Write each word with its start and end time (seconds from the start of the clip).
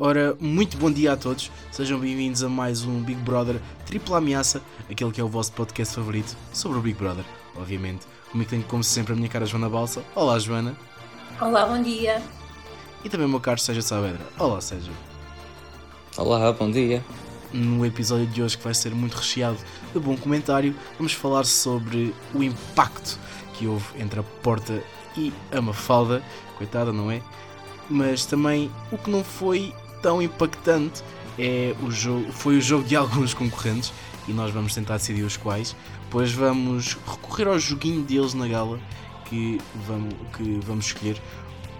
Ora, 0.00 0.36
muito 0.38 0.76
bom 0.76 0.92
dia 0.92 1.14
a 1.14 1.16
todos, 1.16 1.50
sejam 1.72 1.98
bem-vindos 1.98 2.44
a 2.44 2.48
mais 2.48 2.84
um 2.84 3.02
Big 3.02 3.20
Brother 3.22 3.60
Tripla 3.84 4.18
Ameaça, 4.18 4.62
aquele 4.88 5.10
que 5.10 5.20
é 5.20 5.24
o 5.24 5.28
vosso 5.28 5.50
podcast 5.50 5.92
favorito 5.92 6.36
sobre 6.52 6.78
o 6.78 6.80
Big 6.80 6.96
Brother, 6.96 7.24
obviamente. 7.56 8.06
Comigo 8.30 8.48
tenho, 8.48 8.62
como 8.62 8.84
sempre, 8.84 9.12
a 9.12 9.16
minha 9.16 9.28
cara 9.28 9.44
Joana 9.44 9.68
Balsa. 9.68 10.04
Olá, 10.14 10.38
Joana. 10.38 10.76
Olá, 11.40 11.66
bom 11.66 11.82
dia. 11.82 12.22
E 13.04 13.08
também 13.08 13.26
o 13.26 13.28
meu 13.28 13.40
caro 13.40 13.58
Sérgio 13.58 13.82
Saavedra. 13.82 14.24
Olá, 14.38 14.60
Sérgio. 14.60 14.92
Olá, 16.16 16.52
bom 16.52 16.70
dia. 16.70 17.04
No 17.52 17.84
episódio 17.84 18.28
de 18.28 18.40
hoje, 18.40 18.56
que 18.56 18.62
vai 18.62 18.74
ser 18.74 18.94
muito 18.94 19.16
recheado 19.16 19.58
de 19.92 19.98
bom 19.98 20.16
comentário, 20.16 20.76
vamos 20.96 21.12
falar 21.12 21.44
sobre 21.44 22.14
o 22.32 22.44
impacto 22.44 23.18
que 23.54 23.66
houve 23.66 24.00
entre 24.00 24.20
a 24.20 24.22
Porta 24.22 24.80
e 25.16 25.32
a 25.50 25.60
Mafalda. 25.60 26.22
Coitada, 26.56 26.92
não 26.92 27.10
é? 27.10 27.20
Mas 27.90 28.24
também 28.26 28.70
o 28.92 28.98
que 28.98 29.10
não 29.10 29.24
foi 29.24 29.74
tão 30.02 30.20
impactante 30.22 31.02
é 31.38 31.74
o 31.82 31.90
jogo, 31.90 32.32
foi 32.32 32.58
o 32.58 32.60
jogo 32.60 32.84
de 32.84 32.94
alguns 32.96 33.34
concorrentes 33.34 33.92
e 34.26 34.32
nós 34.32 34.52
vamos 34.52 34.74
tentar 34.74 34.96
decidir 34.96 35.22
os 35.22 35.36
quais, 35.36 35.74
pois 36.10 36.32
vamos 36.32 36.98
recorrer 37.06 37.48
ao 37.48 37.58
joguinho 37.58 38.02
deles 38.02 38.34
na 38.34 38.46
gala 38.46 38.78
que 39.26 39.60
vamos, 39.86 40.14
que 40.36 40.60
vamos 40.64 40.86
escolher 40.86 41.20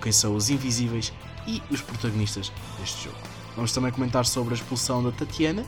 quem 0.01 0.13
são 0.13 0.35
os 0.35 0.49
invisíveis 0.51 1.13
e 1.47 1.63
os 1.71 1.81
protagonistas 1.81 2.53
deste 2.79 3.05
jogo. 3.05 3.19
Vamos 3.57 3.73
também 3.73 3.91
comentar 3.91 4.25
sobre 4.25 4.55
a 4.55 4.57
expulsão 4.57 5.03
da 5.03 5.11
Tatiana 5.11 5.67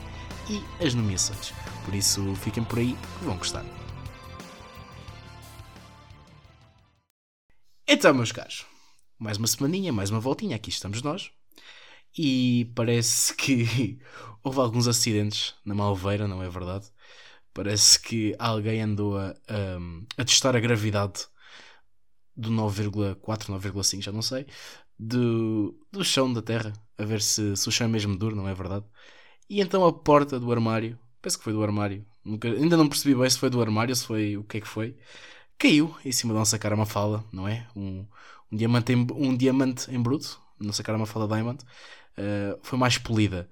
e 0.49 0.63
as 0.83 0.93
nomeações. 0.93 1.53
Por 1.83 1.93
isso, 1.93 2.35
fiquem 2.35 2.63
por 2.63 2.79
aí 2.79 2.95
que 3.19 3.25
vão 3.25 3.37
gostar. 3.37 3.65
Então, 7.87 8.13
meus 8.13 8.31
caros, 8.31 8.65
mais 9.19 9.37
uma 9.37 9.47
semaninha, 9.47 9.91
mais 9.91 10.09
uma 10.09 10.19
voltinha, 10.19 10.55
aqui 10.55 10.69
estamos 10.69 11.01
nós. 11.01 11.31
E 12.17 12.71
parece 12.75 13.33
que 13.37 13.99
houve 14.43 14.59
alguns 14.59 14.87
acidentes 14.87 15.55
na 15.65 15.75
Malveira, 15.75 16.27
não 16.27 16.43
é 16.43 16.49
verdade? 16.49 16.91
Parece 17.53 17.99
que 17.99 18.35
alguém 18.39 18.81
andou 18.81 19.17
a, 19.17 19.31
a, 19.47 20.21
a 20.21 20.25
testar 20.25 20.55
a 20.55 20.59
gravidade 20.59 21.25
do 22.35 22.49
9,4, 22.49 23.49
9,5, 23.49 24.01
já 24.01 24.11
não 24.11 24.21
sei, 24.21 24.47
do, 24.97 25.75
do 25.91 26.03
chão 26.03 26.31
da 26.31 26.41
Terra, 26.41 26.73
a 26.97 27.03
ver 27.03 27.21
se, 27.21 27.55
se 27.55 27.67
o 27.67 27.71
chão 27.71 27.85
é 27.87 27.89
mesmo 27.89 28.15
duro, 28.17 28.35
não 28.35 28.47
é 28.47 28.53
verdade? 28.53 28.85
E 29.49 29.61
então 29.61 29.85
a 29.85 29.93
porta 29.93 30.39
do 30.39 30.51
armário, 30.51 30.97
penso 31.21 31.37
que 31.37 31.43
foi 31.43 31.53
do 31.53 31.63
armário, 31.63 32.05
nunca, 32.23 32.47
ainda 32.47 32.77
não 32.77 32.87
percebi 32.87 33.15
bem 33.15 33.29
se 33.29 33.37
foi 33.37 33.49
do 33.49 33.61
armário, 33.61 33.95
se 33.95 34.05
foi 34.05 34.37
o 34.37 34.43
que 34.43 34.57
é 34.57 34.61
que 34.61 34.67
foi, 34.67 34.97
caiu 35.57 35.95
em 36.05 36.11
cima 36.11 36.33
da 36.33 36.39
nossa 36.39 36.57
cara 36.59 36.75
uma 36.75 36.85
fala, 36.85 37.23
não 37.31 37.47
é? 37.47 37.67
Um, 37.75 38.05
um, 38.51 38.57
diamante, 38.57 38.93
em, 38.93 39.07
um 39.13 39.35
diamante 39.35 39.91
em 39.91 40.01
bruto, 40.01 40.39
nossa 40.59 40.83
cara 40.83 40.97
uma 40.97 41.07
fala 41.07 41.27
diamond, 41.27 41.63
uh, 42.17 42.59
foi 42.61 42.77
mais 42.77 42.97
polida. 42.97 43.49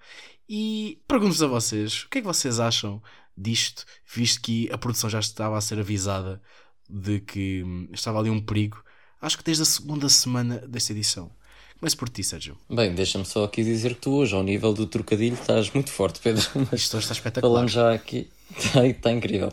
E 0.48 1.02
pergunto-vos 1.08 1.44
a 1.44 1.48
vocês, 1.48 2.04
o 2.04 2.10
que 2.10 2.18
é 2.18 2.22
que 2.22 2.28
vocês 2.28 2.60
acham 2.60 3.02
disto, 3.38 3.86
visto 4.14 4.42
que 4.42 4.70
a 4.72 4.78
produção 4.78 5.10
já 5.10 5.20
estava 5.20 5.58
a 5.58 5.62
ser 5.62 5.80
avisada 5.80 6.42
de 6.90 7.20
que 7.20 7.64
hum, 7.64 7.88
estava 7.94 8.20
ali 8.20 8.30
um 8.30 8.42
perigo, 8.42 8.84
acho 9.22 9.38
que 9.38 9.44
desde 9.44 9.64
a 9.64 9.66
segunda 9.66 10.10
semana 10.10 10.58
desta 10.68 10.92
edição. 10.92 11.32
Começo 11.80 11.96
por 11.96 12.10
ti, 12.10 12.24
Sérgio. 12.24 12.58
Bem, 12.70 12.94
deixa-me 12.94 13.24
só 13.24 13.46
aqui 13.46 13.64
dizer 13.64 13.96
que 13.96 14.02
tu 14.02 14.12
hoje, 14.12 14.36
ao 14.36 14.44
nível 14.44 14.74
do 14.74 14.86
trocadilho, 14.86 15.36
estás 15.36 15.72
muito 15.72 15.90
forte, 15.92 16.20
Pedro. 16.20 16.46
Mas 16.70 16.82
Isto 16.82 16.98
está 16.98 17.14
espetacular. 17.14 17.54
Falando 17.54 17.70
já 17.70 17.94
aqui, 17.94 18.30
está, 18.58 18.86
está 18.86 19.12
incrível. 19.12 19.50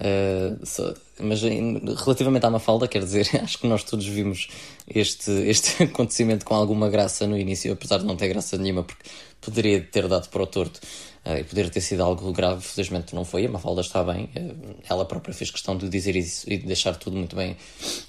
Uh, 0.00 0.64
só, 0.64 0.94
mas 1.20 1.42
relativamente 1.42 2.44
à 2.44 2.50
Mafalda, 2.50 2.88
quer 2.88 3.00
dizer, 3.00 3.28
acho 3.42 3.58
que 3.58 3.66
nós 3.66 3.84
todos 3.84 4.06
vimos 4.06 4.48
este, 4.88 5.30
este 5.30 5.84
acontecimento 5.84 6.44
com 6.44 6.54
alguma 6.54 6.88
graça 6.88 7.26
no 7.26 7.36
início, 7.36 7.72
apesar 7.72 7.98
de 7.98 8.04
não 8.04 8.16
ter 8.16 8.28
graça 8.28 8.56
nenhuma, 8.56 8.82
porque 8.82 9.04
poderia 9.40 9.80
ter 9.80 10.08
dado 10.08 10.28
para 10.28 10.42
o 10.42 10.46
torto 10.46 10.80
uh, 11.26 11.36
e 11.36 11.44
poderia 11.44 11.70
ter 11.70 11.80
sido 11.80 12.02
algo 12.02 12.32
grave, 12.32 12.62
felizmente 12.62 13.14
não 13.14 13.24
foi. 13.24 13.46
A 13.46 13.50
Mafalda 13.50 13.80
está 13.80 14.02
bem, 14.02 14.30
uh, 14.36 14.76
ela 14.88 15.04
própria 15.04 15.34
fez 15.34 15.50
questão 15.50 15.76
de 15.76 15.88
dizer 15.88 16.16
isso 16.16 16.50
e 16.50 16.56
de 16.56 16.66
deixar 16.66 16.96
tudo 16.96 17.16
muito 17.16 17.36
bem 17.36 17.56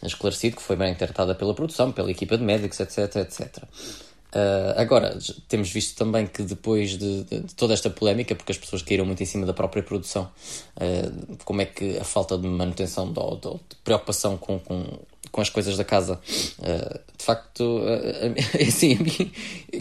esclarecido, 0.03 0.55
que 0.55 0.61
foi 0.61 0.75
bem 0.75 0.95
tratada 0.95 1.35
pela 1.35 1.53
produção, 1.53 1.91
pela 1.91 2.09
equipa 2.09 2.37
de 2.37 2.43
médicos, 2.43 2.79
etc, 2.79 3.15
etc. 3.17 3.63
Uh, 4.33 4.73
agora, 4.77 5.15
temos 5.47 5.69
visto 5.69 5.95
também 5.95 6.25
que 6.25 6.41
depois 6.41 6.97
de, 6.97 7.23
de, 7.23 7.39
de, 7.41 7.53
toda 7.53 7.71
esta 7.71 7.87
polémica, 7.87 8.33
porque 8.33 8.51
as 8.51 8.57
pessoas 8.57 8.81
caíram 8.81 9.05
muito 9.05 9.21
em 9.21 9.27
cima 9.27 9.45
da 9.45 9.53
própria 9.53 9.83
produção, 9.83 10.27
uh, 10.77 11.37
como 11.45 11.61
é 11.61 11.65
que 11.65 11.99
a 11.99 12.03
falta 12.03 12.35
de 12.35 12.47
manutenção, 12.47 13.13
de, 13.13 13.21
de 13.21 13.75
preocupação 13.83 14.35
com, 14.35 14.57
com, 14.57 14.85
com, 15.31 15.39
as 15.41 15.51
coisas 15.51 15.77
da 15.77 15.83
casa, 15.83 16.19
uh, 16.59 16.99
de 17.15 17.23
facto, 17.23 17.81
assim, 18.67 18.95
a 18.95 19.03
mim, 19.03 19.31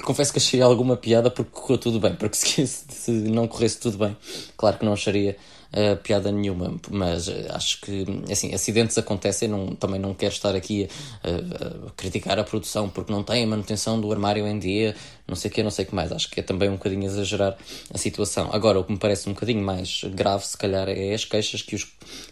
confesso 0.03 0.31
que 0.31 0.39
achei 0.39 0.61
alguma 0.61 0.99
piada 0.99 1.31
porque 1.31 1.51
correu 1.51 1.79
tudo 1.79 1.99
bem, 1.99 2.15
porque 2.15 2.37
se, 2.37 2.67
se 2.67 3.11
não 3.11 3.49
corresse 3.49 3.79
tudo 3.79 3.97
bem, 3.97 4.15
claro 4.55 4.77
que 4.77 4.85
não 4.85 4.93
acharia 4.93 5.35
uh, 5.73 5.97
piada 6.03 6.31
nenhuma, 6.31 6.75
mas 6.91 7.29
uh, 7.29 7.33
acho 7.51 7.81
que 7.81 8.05
assim, 8.31 8.55
acidentes 8.55 8.97
acontecem, 8.99 9.49
não, 9.49 9.69
também 9.75 10.01
não 10.01 10.15
quero 10.15 10.33
estar 10.33 10.55
aqui 10.55 10.89
a, 11.23 11.89
a, 11.89 11.91
criticar 11.93 12.39
a 12.39 12.45
produção 12.45 12.89
porque 12.89 13.13
não 13.13 13.23
tem 13.23 13.45
a 13.45 13.47
manutenção 13.47 14.01
do 14.01 14.11
armário 14.13 14.47
em 14.47 14.59
dia, 14.59 14.95
não 15.27 15.37
sei 15.37 15.51
o 15.51 15.55
que, 15.55 15.63
não 15.63 15.71
sei 15.71 15.85
o 15.85 15.89
que 15.89 15.95
mais. 15.95 16.13
Acho 16.13 16.31
que 16.31 16.41
é 16.41 16.43
também 16.43 16.69
um 16.69 16.75
bocadinho 16.75 17.05
exagerar 17.05 17.57
a 17.93 17.99
situação. 17.99 18.51
Agora, 18.53 18.79
o 18.81 18.85
que 18.85 18.93
me 18.93 18.99
parece 18.99 19.29
um 19.29 19.33
bocadinho 19.33 19.63
mais 19.63 20.03
grave, 20.13 20.47
se 20.47 20.57
calhar, 20.57 20.89
é 20.89 21.15
as 21.15 21.25
queixas 21.25 21.63
que 21.63 21.75
os, 21.75 21.87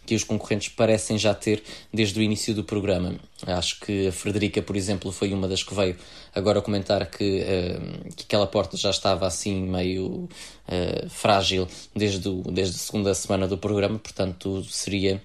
que 0.05 0.15
os 0.15 0.25
concorrentes 0.25 0.69
parecem 0.69 1.17
já 1.17 1.33
ter 1.35 1.63
desde 1.93 2.19
o 2.19 2.23
início 2.23 2.55
do 2.55 2.65
programa. 2.65 3.15
Acho 3.47 3.81
que 3.81 4.09
a 4.09 4.13
Frederica, 4.13 4.61
por 4.61 4.77
exemplo, 4.77 5.11
foi 5.13 5.33
uma 5.33 5.49
das 5.49 5.63
que 5.63 5.75
veio 5.75 5.97
agora 6.35 6.61
comentar 6.61 7.07
que, 7.11 7.43
uh, 7.43 8.15
que 8.15 8.25
aquela 8.25 8.47
porta 8.47 8.77
já 8.77 8.91
estava 8.91 9.27
assim 9.27 9.63
meio 9.63 10.29
uh, 10.69 11.09
frágil 11.09 11.67
desde, 11.95 12.29
o, 12.29 12.43
desde 12.43 12.77
a 12.77 12.79
segunda 12.79 13.15
semana 13.15 13.49
do 13.49 13.57
programa, 13.57 13.99
portanto 13.99 14.63
seria 14.65 15.23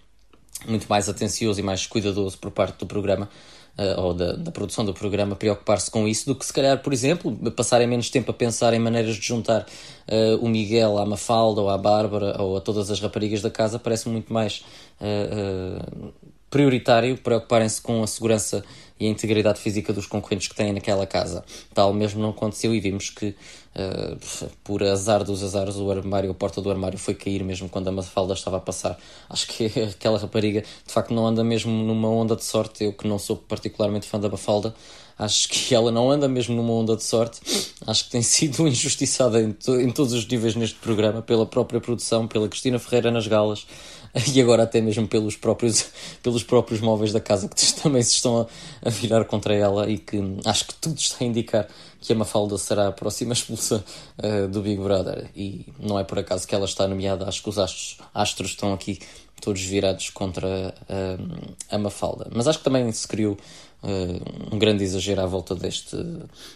muito 0.68 0.88
mais 0.88 1.10
atencioso 1.10 1.60
e 1.60 1.64
mais 1.64 1.86
cuidadoso 1.86 2.38
por 2.38 2.52
parte 2.52 2.80
do 2.80 2.86
programa 2.86 3.30
uh, 3.78 4.02
ou 4.02 4.14
da, 4.14 4.34
da, 4.34 4.52
produção 4.52 4.86
do 4.86 4.94
programa 4.94 5.36
preocupar-se 5.36 5.90
com 5.90 6.08
isso 6.08 6.26
do 6.26 6.36
que 6.36 6.46
se 6.46 6.54
calhar, 6.54 6.82
por 6.82 6.94
exemplo, 6.94 7.36
passarem 7.52 7.88
menos 7.88 8.10
tempo 8.10 8.32
a 8.32 8.34
pensar 8.34 8.74
em 8.74 8.80
maneiras 8.80 9.16
de 9.16 9.26
juntar 9.26 9.62
uh, 9.62 10.44
o 10.44 10.50
Miguel 10.50 10.98
à 10.98 11.06
Mafalda 11.06 11.62
ou 11.62 11.70
à 11.70 11.78
Bárbara 11.78 12.42
ou 12.42 12.58
a 12.58 12.62
todas 12.62 12.90
as 12.90 13.00
raparigas 13.00 13.42
da 13.42 13.50
casa, 13.50 13.80
parece 13.80 14.10
muito 14.10 14.34
mais 14.34 14.64
uh, 15.02 16.14
prioritário 16.50 17.18
preocuparem-se 17.18 17.82
com 17.82 18.04
a 18.04 18.08
segurança 18.08 18.64
e 19.00 19.08
a 19.08 19.10
integridade 19.10 19.60
física 19.60 19.92
dos 19.92 20.06
concorrentes 20.06 20.48
que 20.48 20.56
têm 20.56 20.72
naquela 20.72 21.06
casa. 21.06 21.44
Tal 21.74 21.94
mesmo 21.94 22.22
não 22.22 22.30
aconteceu 22.30 22.74
e 22.74 22.80
vimos 22.80 23.10
que, 23.10 23.28
uh, 23.28 24.50
por 24.64 24.82
azar 24.84 25.24
dos 25.24 25.44
azares, 25.44 25.76
o 25.76 25.92
armário, 25.92 26.32
a 26.32 26.34
porta 26.34 26.62
do 26.62 26.72
armário 26.72 26.98
foi 26.98 27.14
cair 27.14 27.44
mesmo 27.44 27.68
quando 27.68 27.90
a 27.90 27.92
Mafalda 27.92 28.34
estava 28.34 28.58
a 28.58 28.62
passar. 28.62 28.98
Acho 29.30 29.48
que 29.48 29.66
aquela 29.84 30.18
rapariga, 30.18 30.62
de 30.62 30.94
facto, 30.94 31.14
não 31.14 31.28
anda 31.28 31.44
mesmo 31.44 31.72
numa 31.72 32.10
onda 32.10 32.36
de 32.36 32.44
sorte. 32.44 32.86
Eu 32.86 32.94
que 32.94 33.08
não 33.08 33.20
sou 33.20 33.36
particularmente 33.36 34.08
fã 34.08 34.18
da 34.18 34.30
Mafalda, 34.30 34.74
acho 35.20 35.50
que 35.50 35.76
ela 35.76 35.92
não 35.92 36.10
anda 36.10 36.28
mesmo 36.28 36.56
numa 36.56 36.72
onda 36.72 36.96
de 36.96 37.04
sorte. 37.04 37.42
Acho 37.86 38.06
que 38.06 38.12
tem 38.12 38.22
sido 38.24 38.66
injustiçada 38.66 39.42
em, 39.42 39.52
to 39.52 39.80
em 39.80 39.92
todos 39.92 40.14
os 40.14 40.26
níveis 40.26 40.56
neste 40.56 40.80
programa, 40.80 41.22
pela 41.22 41.46
própria 41.46 41.82
produção, 41.82 42.28
pela 42.28 42.48
Cristina 42.48 42.80
Ferreira 42.80 43.12
nas 43.12 43.28
galas, 43.28 43.68
e 44.34 44.42
agora 44.42 44.64
até 44.64 44.80
mesmo 44.82 45.08
pelos 45.08 45.36
próprios, 45.36 45.88
pelos 46.24 46.44
próprios 46.44 46.80
móveis 46.80 47.12
da 47.12 47.20
casa 47.20 47.50
que 47.50 47.74
também 47.82 48.02
se 48.02 48.14
estão 48.14 48.42
a, 48.42 48.48
a 48.88 48.90
virar 48.90 49.26
contra 49.26 49.54
ela 49.54 49.90
e 49.90 49.98
que 49.98 50.18
acho 50.46 50.68
que 50.68 50.76
tudo 50.76 50.98
está 50.98 51.18
a 51.24 51.28
indicar 51.28 51.68
que 52.06 52.14
a 52.14 52.16
Mafalda 52.16 52.58
será 52.58 52.88
a 52.88 52.92
próxima 52.92 53.34
expulsa 53.34 53.84
uh, 54.18 54.48
do 54.48 54.62
Big 54.62 54.82
Brother 54.82 55.30
e 55.36 55.66
não 55.80 56.00
é 56.00 56.04
por 56.04 56.20
acaso 56.20 56.48
que 56.48 56.54
ela 56.54 56.66
está 56.66 56.88
nomeada, 56.88 57.28
acho 57.28 57.42
que 57.42 57.50
os 57.50 57.58
astros, 57.58 57.98
astros 58.14 58.52
estão 58.52 58.74
aqui 58.74 59.00
todos 59.42 59.62
virados 59.62 60.10
contra 60.10 60.48
uh, 60.48 61.56
a 61.70 61.78
Mafalda. 61.78 62.30
Mas 62.34 62.48
acho 62.48 62.60
que 62.60 62.64
também 62.64 62.90
se 62.92 63.08
criou 63.08 63.34
uh, 63.34 64.56
um 64.56 64.58
grande 64.58 64.84
exagero 64.84 65.22
à 65.22 65.26
volta 65.26 65.54
deste, 65.54 65.98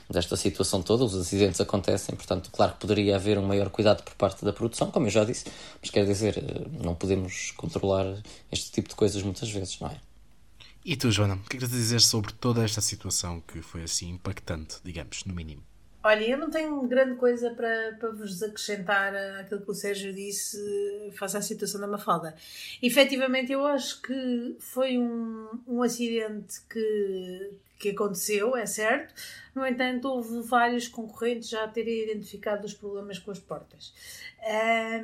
desta 0.09 0.37
situação 0.37 0.81
toda. 0.81 1.03
Os 1.03 1.15
acidentes 1.15 1.59
acontecem, 1.59 2.15
portanto, 2.15 2.49
claro 2.51 2.73
que 2.73 2.79
poderia 2.79 3.15
haver 3.15 3.37
um 3.37 3.45
maior 3.45 3.69
cuidado 3.69 4.03
por 4.03 4.13
parte 4.15 4.45
da 4.45 4.53
produção, 4.53 4.91
como 4.91 5.07
eu 5.07 5.11
já 5.11 5.23
disse, 5.23 5.45
mas 5.81 5.91
quer 5.91 6.05
dizer, 6.05 6.41
não 6.81 6.95
podemos 6.95 7.51
controlar 7.51 8.05
este 8.51 8.71
tipo 8.71 8.89
de 8.89 8.95
coisas 8.95 9.21
muitas 9.21 9.49
vezes, 9.49 9.79
não 9.79 9.89
é? 9.89 10.08
E 10.83 10.95
tu, 10.95 11.11
Joana, 11.11 11.35
o 11.35 11.39
que 11.39 11.57
é 11.57 11.59
que 11.59 11.65
tens 11.65 11.73
a 11.73 11.77
dizer 11.77 12.01
sobre 12.01 12.33
toda 12.33 12.63
esta 12.63 12.81
situação 12.81 13.41
que 13.41 13.61
foi 13.61 13.83
assim 13.83 14.09
impactante, 14.09 14.77
digamos, 14.83 15.25
no 15.25 15.33
mínimo? 15.33 15.61
Olha, 16.01 16.23
eu 16.23 16.37
não 16.37 16.49
tenho 16.49 16.81
grande 16.87 17.15
coisa 17.17 17.49
para, 17.51 17.97
para 17.99 18.11
vos 18.11 18.41
acrescentar 18.41 19.13
aquilo 19.41 19.59
que 19.59 19.69
o 19.71 19.73
Sérgio 19.73 20.13
disse 20.13 20.57
face 21.17 21.35
à 21.35 21.41
situação 21.41 21.81
da 21.81 21.87
Mafalda. 21.87 22.33
Efetivamente, 22.81 23.51
eu 23.51 23.67
acho 23.67 24.01
que 24.01 24.55
foi 24.59 24.97
um, 24.97 25.49
um 25.67 25.83
acidente 25.83 26.61
que, 26.69 27.51
que 27.77 27.89
aconteceu, 27.89 28.55
é 28.55 28.65
certo. 28.65 29.13
No 29.53 29.67
entanto, 29.67 30.07
houve 30.07 30.41
vários 30.41 30.87
concorrentes 30.87 31.49
já 31.49 31.65
a 31.65 31.67
terem 31.67 32.03
identificado 32.03 32.65
os 32.65 32.73
problemas 32.73 33.19
com 33.19 33.31
as 33.31 33.39
portas. 33.39 33.93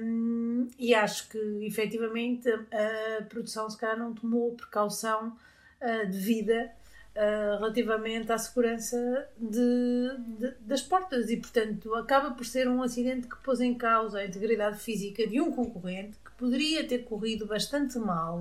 Um, 0.02 0.70
e 0.80 0.96
acho 0.96 1.28
que, 1.28 1.38
efetivamente, 1.62 2.50
a, 2.50 3.20
a, 3.20 3.24
produção 3.24 3.70
se 3.70 3.78
calhar 3.78 4.00
não 4.00 4.14
tomou 4.14 4.54
precaução 4.54 5.36
uh, 5.86 6.10
devida 6.10 6.72
uh, 7.16 7.58
relativamente 7.60 8.32
à 8.32 8.38
segurança 8.38 9.30
de, 9.38 10.18
de, 10.40 10.52
das 10.62 10.82
portas 10.82 11.30
e, 11.30 11.38
portanto, 11.38 11.94
acaba 11.96 12.32
por 12.32 12.46
ser 12.46 12.68
um 12.68 12.82
acidente 12.82 13.28
que 13.28 13.38
pôs 13.38 13.62
em 13.62 13.74
causa 13.76 14.20
a 14.20 14.26
integridade 14.26 14.80
física 14.80 15.26
de 15.28 15.40
um 15.40 15.52
concorrente 15.52 16.18
que 16.24 16.32
poderia 16.32 16.88
ter 16.88 17.00
corrido 17.00 17.46
bastante 17.46 17.98
mal 17.98 18.40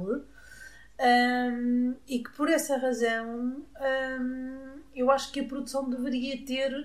um, 1.01 1.95
e 2.09 2.21
que, 2.21 2.31
por 2.37 2.49
essa 2.49 2.77
razão, 2.77 3.65
um, 4.21 4.81
eu 4.95 5.11
acho 5.11 5.31
que 5.33 5.41
a 5.41 5.45
produção 5.45 5.89
deveria 5.89 6.45
ter. 6.45 6.85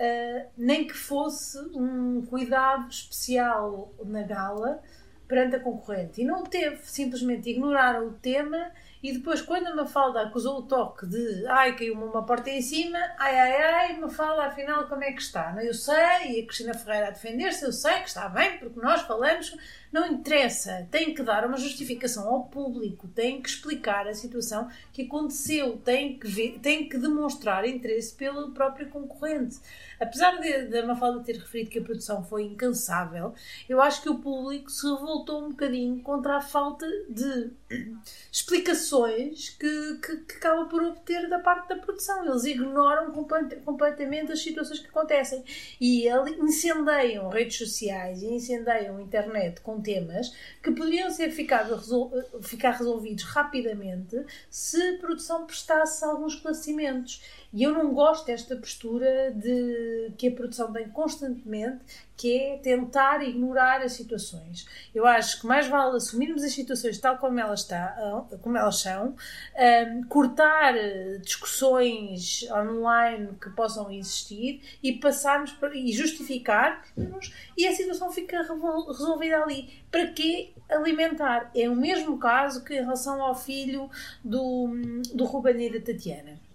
Uh, 0.00 0.46
nem 0.56 0.86
que 0.86 0.94
fosse 0.94 1.58
um 1.74 2.24
cuidado 2.24 2.88
especial 2.88 3.92
na 4.04 4.22
gala 4.22 4.80
perante 5.26 5.56
a 5.56 5.60
concorrente. 5.60 6.22
E 6.22 6.24
não 6.24 6.44
teve, 6.44 6.78
simplesmente 6.84 7.50
ignoraram 7.50 8.06
o 8.06 8.12
tema 8.12 8.70
e 9.02 9.12
depois, 9.12 9.40
quando 9.40 9.68
a 9.68 9.74
Mafalda 9.74 10.22
acusou 10.22 10.58
o 10.58 10.62
toque 10.62 11.06
de 11.06 11.46
ai, 11.46 11.76
caiu-me 11.76 12.02
uma 12.04 12.24
porta 12.24 12.50
em 12.50 12.60
cima, 12.60 12.98
ai, 13.18 13.38
ai, 13.38 13.62
ai, 13.62 14.00
Mafalda, 14.00 14.44
afinal, 14.44 14.88
como 14.88 15.04
é 15.04 15.12
que 15.12 15.22
está? 15.22 15.54
Eu 15.62 15.72
sei, 15.72 15.94
e 16.32 16.40
a 16.40 16.46
Cristina 16.46 16.74
Ferreira 16.74 17.08
a 17.08 17.10
defender-se, 17.10 17.64
eu 17.64 17.72
sei 17.72 18.00
que 18.00 18.08
está 18.08 18.28
bem, 18.28 18.58
porque 18.58 18.80
nós 18.80 19.02
falamos, 19.02 19.56
não 19.92 20.06
interessa, 20.06 20.86
tem 20.90 21.14
que 21.14 21.22
dar 21.22 21.46
uma 21.46 21.56
justificação 21.56 22.28
ao 22.28 22.44
público, 22.44 23.08
tem 23.08 23.40
que 23.40 23.48
explicar 23.48 24.06
a 24.06 24.14
situação 24.14 24.68
que 24.92 25.02
aconteceu, 25.02 25.78
tem 25.78 26.18
que, 26.18 26.28
ver, 26.28 26.60
que 26.60 26.98
demonstrar 26.98 27.66
interesse 27.66 28.14
pelo 28.14 28.52
próprio 28.52 28.88
concorrente. 28.88 29.58
Apesar 30.00 30.38
de, 30.40 30.82
Mafalda 30.82 31.24
ter 31.24 31.36
referido 31.36 31.70
que 31.70 31.78
a 31.78 31.82
produção 31.82 32.22
foi 32.22 32.44
incansável, 32.44 33.34
eu 33.68 33.80
acho 33.80 34.02
que 34.02 34.08
o 34.08 34.18
público 34.18 34.70
se 34.70 34.86
revoltou 34.86 35.44
um 35.44 35.50
bocadinho 35.50 36.00
contra 36.02 36.36
a 36.36 36.40
falta 36.40 36.86
de 37.08 37.50
explicações 38.30 39.50
que, 39.50 39.98
que, 40.00 40.16
que 40.18 40.34
acaba 40.36 40.66
por 40.66 40.82
obter 40.82 41.28
da 41.28 41.38
parte 41.38 41.68
da 41.68 41.76
produção. 41.76 42.24
Eles 42.24 42.44
ignoram 42.44 43.12
completamente 43.64 44.32
as 44.32 44.40
situações 44.40 44.78
que 44.78 44.88
acontecem 44.88 45.44
e 45.80 46.08
incendeiam 46.40 47.28
redes 47.28 47.58
sociais 47.58 48.22
e 48.22 48.26
incendeiam 48.26 48.96
a 48.96 49.02
internet 49.02 49.60
com 49.60 49.77
temas 49.80 50.34
que 50.62 50.70
poderiam 50.70 51.10
ser 51.10 51.30
ficado, 51.30 51.74
resol 51.74 52.12
ficar 52.42 52.72
resolvidos 52.72 53.24
rapidamente 53.24 54.24
se 54.50 54.80
a 54.80 54.98
produção 54.98 55.46
prestasse 55.46 56.04
alguns 56.04 56.34
esclarecimentos. 56.34 57.22
E 57.52 57.62
eu 57.62 57.72
não 57.72 57.94
gosto 57.94 58.26
desta 58.26 58.56
postura 58.56 59.32
de 59.32 60.12
que 60.18 60.28
a 60.28 60.32
produção 60.32 60.72
tem 60.72 60.88
constantemente, 60.88 61.80
que 62.18 62.36
é 62.36 62.56
tentar 62.58 63.22
ignorar 63.22 63.80
as 63.80 63.92
situações. 63.92 64.66
Eu 64.92 65.06
acho 65.06 65.40
que 65.40 65.46
mais 65.46 65.68
vale 65.68 65.96
assumirmos 65.96 66.42
as 66.42 66.52
situações 66.52 66.98
tal 66.98 67.16
como 67.16 67.38
elas, 67.38 67.60
está, 67.60 68.26
como 68.42 68.58
elas 68.58 68.80
são, 68.80 69.14
um, 69.56 70.02
cortar 70.08 70.74
discussões 71.22 72.44
online 72.50 73.28
que 73.40 73.50
possam 73.50 73.90
existir 73.92 74.60
e 74.82 74.94
passarmos 74.94 75.56
e 75.72 75.92
justificar-nos 75.92 77.32
e 77.56 77.66
a 77.66 77.74
situação 77.74 78.10
fica 78.10 78.42
resolvida 78.42 79.40
ali. 79.40 79.72
Para 79.88 80.08
que 80.08 80.52
alimentar? 80.68 81.50
É 81.54 81.68
o 81.68 81.76
mesmo 81.76 82.18
caso 82.18 82.64
que 82.64 82.74
em 82.74 82.80
relação 82.80 83.22
ao 83.22 83.34
filho 83.34 83.88
do, 84.24 84.68
do 85.14 85.24
Ruben 85.24 85.66
e 85.66 85.78
da 85.78 85.80
Tatiana 85.80 86.47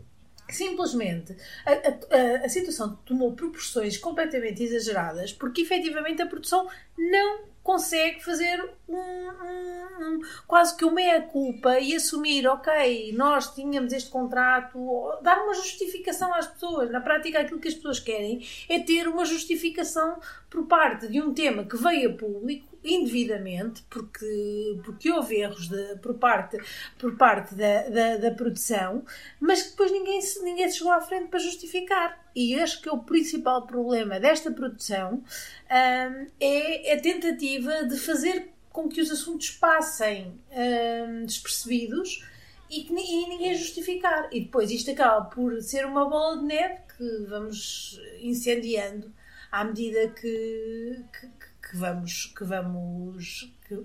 simplesmente 0.50 1.36
a, 1.66 1.72
a, 1.72 2.45
a, 2.45 2.50
situação 2.50 2.95
tomou 3.06 3.34
proporções 3.34 3.98
completamente 3.98 4.62
exageradas 4.62 5.31
porque 5.31 5.62
efetivamente 5.62 6.22
a 6.22 6.25
produção 6.25 6.68
não 6.98 7.54
consegue 7.63 8.22
fazer 8.24 8.62
um, 8.88 8.98
um, 8.98 10.01
um 10.01 10.19
quase 10.45 10.75
que 10.75 10.84
uma 10.84 10.95
meia-culpa 10.95 11.80
e 11.80 11.95
assumir, 11.95 12.45
ok, 12.45 13.13
nós 13.13 13.56
tínhamos 13.56 13.94
este 13.94 14.10
contrato, 14.10 14.78
dar 15.22 15.42
uma 15.42 15.54
justificação 15.54 16.34
às 16.34 16.46
pessoas. 16.46 16.92
Na 16.92 17.00
prática, 17.00 17.39
aquilo 17.39 17.62
que 17.62 17.69
as 17.69 17.74
pessoas 17.74 18.00
querem 18.00 18.46
é 18.68 18.80
ter 18.80 19.07
uma 19.07 19.24
justificação 19.24 20.19
por 20.50 20.66
parte 20.68 21.07
de 21.07 21.22
um 21.22 21.34
tema 21.34 21.63
que 21.63 21.78
veio 21.78 22.12
a 22.12 22.13
público 22.13 22.73
indevidamente, 22.84 23.84
porque, 23.90 24.80
porque 24.84 25.12
houve 25.12 25.38
erros 25.38 25.68
de, 25.70 25.96
por 25.98 26.16
parte, 26.16 26.58
por 26.98 27.16
parte 27.16 27.56
da, 27.56 27.90
da, 27.90 28.18
da, 28.18 28.32
produção, 28.32 29.06
mas 29.40 29.62
que 29.62 29.70
depois 29.72 29.92
ninguém, 29.92 30.20
ninguém 30.44 30.72
chegou 30.72 30.92
à 30.92 31.02
frente 31.02 31.30
para 31.30 31.40
justificar. 31.40 32.24
E 32.36 32.60
acho 32.60 32.82
que 32.82 32.90
o 32.90 32.98
principal 33.00 33.66
problema 33.68 34.20
desta 34.20 34.52
produção 34.52 35.24
um, 35.70 36.28
é 36.40 36.94
a 36.94 37.00
tentativa 37.00 37.86
de 37.86 37.98
fazer 37.98 38.52
com 38.72 38.90
que 38.90 39.00
os 39.00 39.12
assuntos 39.12 39.52
passem 39.52 40.40
um, 40.52 41.26
despercebidos 41.26 42.26
e, 42.70 42.84
que, 42.84 42.94
e 42.94 43.30
ninguém 43.30 43.56
justificar. 43.56 44.28
E 44.32 44.42
depois 44.42 44.72
isto 44.72 44.90
acaba 44.92 45.26
por 45.26 45.62
ser 45.62 45.86
uma 45.86 46.10
bola 46.10 46.40
de 46.40 46.46
neve 46.46 46.80
que 46.98 47.26
vamos 47.28 48.00
incendiando 48.20 49.14
à 49.52 49.64
medida 49.64 50.08
que, 50.10 51.04
que, 51.14 51.28
que 51.74 51.78
vamos, 51.78 52.31
que 52.38 52.44
vamos 52.44 53.52
que, 53.68 53.75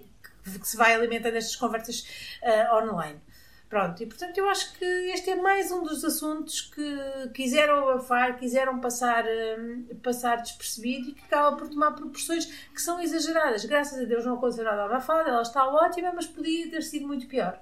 que, 0.42 0.68
se 0.68 0.76
vai 0.76 0.94
alimentando 0.94 1.36
estas 1.36 1.56
conversas 1.56 2.06
uh, 2.42 2.76
online. 2.76 3.18
Pronto, 3.66 4.02
e 4.02 4.06
portanto 4.06 4.36
eu 4.36 4.48
acho 4.48 4.74
que 4.74 4.84
este 4.84 5.30
é 5.30 5.36
mais 5.36 5.70
um 5.72 5.82
dos 5.82 6.04
assuntos 6.04 6.60
que 6.60 7.30
quiseram 7.34 7.88
abafar, 7.88 8.38
quiseram 8.38 8.78
passar, 8.78 9.24
um, 9.58 9.86
passar 10.02 10.36
despercebido 10.36 11.10
e 11.10 11.12
que 11.14 11.24
acaba 11.24 11.56
por 11.56 11.68
tomar 11.68 11.92
proporções 11.92 12.46
que 12.46 12.80
são 12.80 13.00
exageradas. 13.00 13.64
Graças 13.64 13.98
a 13.98 14.04
Deus 14.04 14.24
não 14.24 14.34
aconteceu 14.34 14.64
nada 14.64 14.84
abafado, 14.84 15.28
ela 15.28 15.42
está 15.42 15.66
ótima, 15.66 16.12
mas 16.14 16.26
podia 16.26 16.70
ter 16.70 16.82
sido 16.82 17.06
muito 17.06 17.26
pior. 17.26 17.58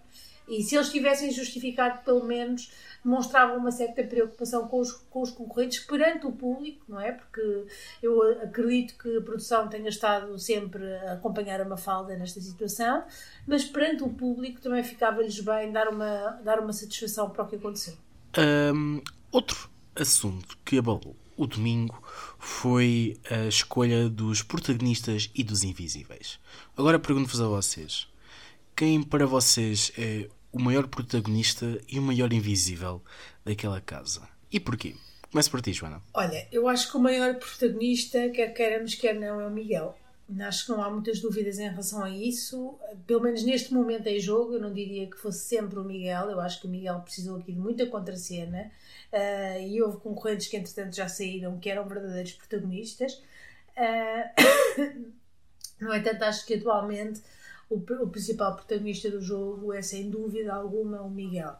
E 0.49 0.63
se 0.63 0.77
eles 0.77 0.91
tivessem 0.91 1.31
justificado, 1.31 2.03
pelo 2.05 2.25
menos, 2.25 2.71
demonstravam 3.05 3.57
uma 3.57 3.71
certa 3.71 4.03
preocupação 4.03 4.67
com 4.69 4.81
os, 4.81 4.93
com 4.93 5.23
os 5.23 5.31
concorrentes 5.31 5.81
perante 5.81 6.27
o 6.27 6.33
público, 6.33 6.85
não 6.89 7.01
é? 7.01 7.13
Porque 7.13 7.67
eu 8.03 8.23
acredito 8.43 8.97
que 8.99 9.17
a 9.17 9.21
produção 9.21 9.69
tenha 9.69 9.89
estado 9.89 10.39
sempre 10.39 10.85
a 10.99 11.15
acompanhar 11.15 11.61
a 11.61 11.65
Mafalda 11.65 12.17
nesta 12.17 12.41
situação, 12.41 13.05
mas 13.47 13.65
perante 13.65 14.03
o 14.03 14.09
público 14.09 14.61
também 14.61 14.83
ficava-lhes 14.83 15.41
bem 15.41 15.73
dar 15.73 15.89
uma, 15.89 16.41
dar 16.45 16.61
uma 16.61 16.73
satisfação 16.73 17.31
para 17.31 17.45
o 17.45 17.49
que 17.49 17.57
aconteceu. 17.57 17.95
Um, 18.39 19.01
outro 19.33 19.71
assunto 19.95 20.59
que 20.65 20.79
abalou 20.79 21.17
o 21.37 21.47
domingo 21.47 22.03
foi 22.39 23.17
a 23.31 23.47
escolha 23.47 24.09
dos 24.09 24.43
protagonistas 24.43 25.31
e 25.35 25.45
dos 25.45 25.63
invisíveis. 25.63 26.39
Agora 26.77 26.99
pergunto-vos 26.99 27.41
a 27.41 27.47
vocês: 27.47 28.09
quem 28.75 29.03
para 29.03 29.27
vocês 29.27 29.93
é 29.99 30.29
o 30.57 30.63
maior 30.63 30.89
protagonista 30.89 31.79
e 31.87 31.99
o 31.99 32.03
maior 32.03 32.33
invisível 32.33 33.03
daquela 33.45 33.79
casa. 33.79 34.27
E 34.51 34.59
porquê? 34.59 34.95
Começo 35.31 35.51
por 35.51 35.61
ti, 35.61 35.71
Joana. 35.71 36.03
Olha, 36.15 36.49
eu 36.51 36.67
acho 36.67 36.91
que 36.91 36.97
o 36.97 37.01
maior 37.01 37.35
protagonista, 37.35 38.31
quer 38.31 38.55
queiramos, 38.55 38.95
quer 38.95 39.15
não, 39.15 39.39
é 39.39 39.47
o 39.47 39.51
Miguel. 39.51 39.95
Acho 40.41 40.65
que 40.65 40.73
não 40.73 40.83
há 40.83 40.91
muitas 40.91 41.21
dúvidas 41.21 41.59
em 41.59 41.69
relação 41.69 42.03
a 42.03 42.09
isso. 42.09 42.79
Pelo 43.07 43.21
menos 43.21 43.43
neste 43.45 43.75
momento 43.75 44.07
em 44.07 44.19
jogo, 44.19 44.55
eu 44.55 44.61
não 44.61 44.73
diria 44.73 45.07
que 45.07 45.19
fosse 45.19 45.41
sempre 45.41 45.79
o 45.79 45.85
Miguel. 45.85 46.31
Eu 46.31 46.41
acho 46.41 46.59
que 46.59 46.67
o 46.67 46.71
Miguel 46.71 47.01
precisou 47.01 47.37
aqui 47.37 47.53
de 47.53 47.59
muita 47.59 47.87
contracena. 47.87 48.73
Uh, 49.13 49.61
e 49.61 49.83
houve 49.83 49.99
concorrentes 49.99 50.49
que, 50.49 50.57
entretanto, 50.57 50.97
já 50.97 51.07
saíram 51.07 51.61
que 51.61 51.69
eram 51.69 51.87
verdadeiros 51.87 52.33
protagonistas. 52.33 53.23
Uh, 53.77 55.05
no 55.85 55.95
entanto, 55.95 56.23
acho 56.23 56.47
que 56.47 56.55
atualmente 56.55 57.21
o, 57.69 57.77
o, 57.77 58.09
principal 58.09 58.55
protagonista 58.55 59.11
do 59.11 59.21
jogo 59.21 59.73
é 59.73 59.83
sem 59.83 60.09
dúvida 60.09 60.55
alguma 60.55 61.03
o 61.03 61.11
Miguel. 61.11 61.55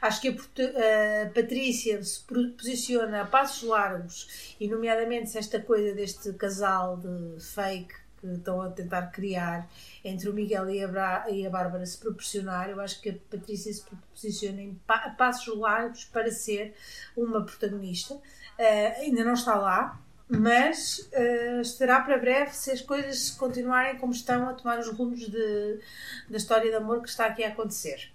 Acho 0.00 0.20
que 0.20 0.28
a, 0.28 0.32
a 0.32 1.30
Patrícia 1.30 2.02
se 2.02 2.22
posiciona 2.22 3.22
a 3.22 3.26
passos 3.26 3.68
largos, 3.68 4.56
e 4.58 4.68
nomeadamente 4.68 5.30
se 5.30 5.38
esta 5.38 5.60
coisa 5.60 5.94
deste 5.94 6.32
casal 6.34 6.96
de 6.96 7.40
fake 7.40 7.94
que 8.20 8.26
estão 8.26 8.60
a 8.60 8.70
tentar 8.70 9.06
criar 9.06 9.68
entre 10.04 10.28
o 10.28 10.34
Miguel 10.34 10.68
e 10.70 10.84
a, 10.84 10.88
Bra 10.88 11.26
e 11.30 11.46
a 11.46 11.50
Bárbara 11.50 11.86
se 11.86 11.98
proporcionar, 11.98 12.68
eu 12.68 12.80
acho 12.80 13.00
que 13.00 13.10
a 13.10 13.14
Patrícia 13.30 13.72
se 13.72 13.82
posiciona 14.12 14.60
em 14.60 14.74
pa 14.86 15.10
passos 15.16 15.56
largos 15.56 16.04
para 16.04 16.30
ser 16.30 16.74
uma 17.16 17.44
protagonista. 17.44 18.14
Uh, 18.14 19.00
ainda 19.00 19.24
não 19.24 19.32
está 19.32 19.54
lá, 19.54 19.98
mas 20.30 21.10
uh, 21.12 21.60
estará 21.60 22.00
para 22.00 22.16
breve 22.16 22.52
se 22.52 22.70
as 22.70 22.80
coisas 22.80 23.30
continuarem 23.30 23.98
como 23.98 24.12
estão 24.12 24.48
a 24.48 24.54
tomar 24.54 24.78
os 24.78 24.88
rumos 24.88 25.28
de, 25.28 25.80
da 26.28 26.36
história 26.36 26.70
de 26.70 26.76
amor 26.76 27.02
que 27.02 27.08
está 27.08 27.26
aqui 27.26 27.42
a 27.42 27.48
acontecer. 27.48 28.12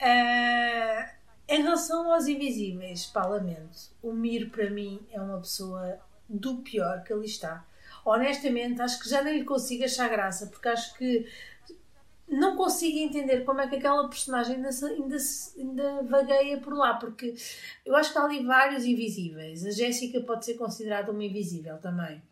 Uh, 0.00 1.08
em 1.46 1.62
relação 1.62 2.12
aos 2.12 2.26
invisíveis, 2.26 3.06
pá, 3.06 3.24
lamento. 3.24 3.90
O 4.02 4.12
Mir, 4.12 4.50
para 4.50 4.68
mim, 4.68 5.06
é 5.12 5.20
uma 5.20 5.38
pessoa 5.38 6.00
do 6.28 6.56
pior 6.56 7.04
que 7.04 7.12
ali 7.12 7.26
está. 7.26 7.64
Honestamente, 8.04 8.82
acho 8.82 9.00
que 9.00 9.08
já 9.08 9.22
nem 9.22 9.38
lhe 9.38 9.44
consigo 9.44 9.84
achar 9.84 10.08
graça, 10.08 10.46
porque 10.48 10.68
acho 10.68 10.94
que 10.96 11.26
não 12.28 12.56
consigo 12.56 12.98
entender 12.98 13.44
como 13.44 13.60
é 13.60 13.68
que 13.68 13.76
aquela 13.76 14.08
personagem 14.08 14.56
ainda, 14.56 14.70
ainda, 14.70 15.16
ainda 15.56 16.02
vagueia 16.02 16.58
por 16.58 16.74
lá, 16.74 16.94
porque 16.94 17.34
eu 17.84 17.94
acho 17.94 18.12
que 18.12 18.18
há 18.18 18.24
ali 18.24 18.44
vários 18.44 18.84
invisíveis. 18.84 19.64
A 19.64 19.70
Jéssica 19.70 20.20
pode 20.20 20.44
ser 20.44 20.54
considerada 20.54 21.12
uma 21.12 21.24
invisível 21.24 21.78
também. 21.78 22.22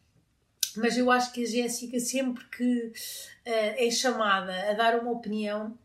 Mas 0.77 0.97
eu 0.97 1.11
acho 1.11 1.33
que 1.33 1.43
a 1.43 1.47
Jéssica, 1.47 2.01
sempre 2.01 2.45
que 2.47 2.87
uh, 2.87 2.93
é 3.45 3.91
chamada 3.91 4.71
a 4.71 4.73
dar 4.73 4.99
uma 4.99 5.11
opinião, 5.11 5.77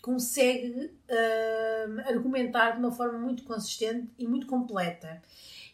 consegue 0.00 0.90
uh, 1.10 2.00
argumentar 2.06 2.72
de 2.72 2.78
uma 2.78 2.90
forma 2.90 3.18
muito 3.18 3.44
consistente 3.44 4.08
e 4.18 4.26
muito 4.26 4.46
completa. 4.46 5.22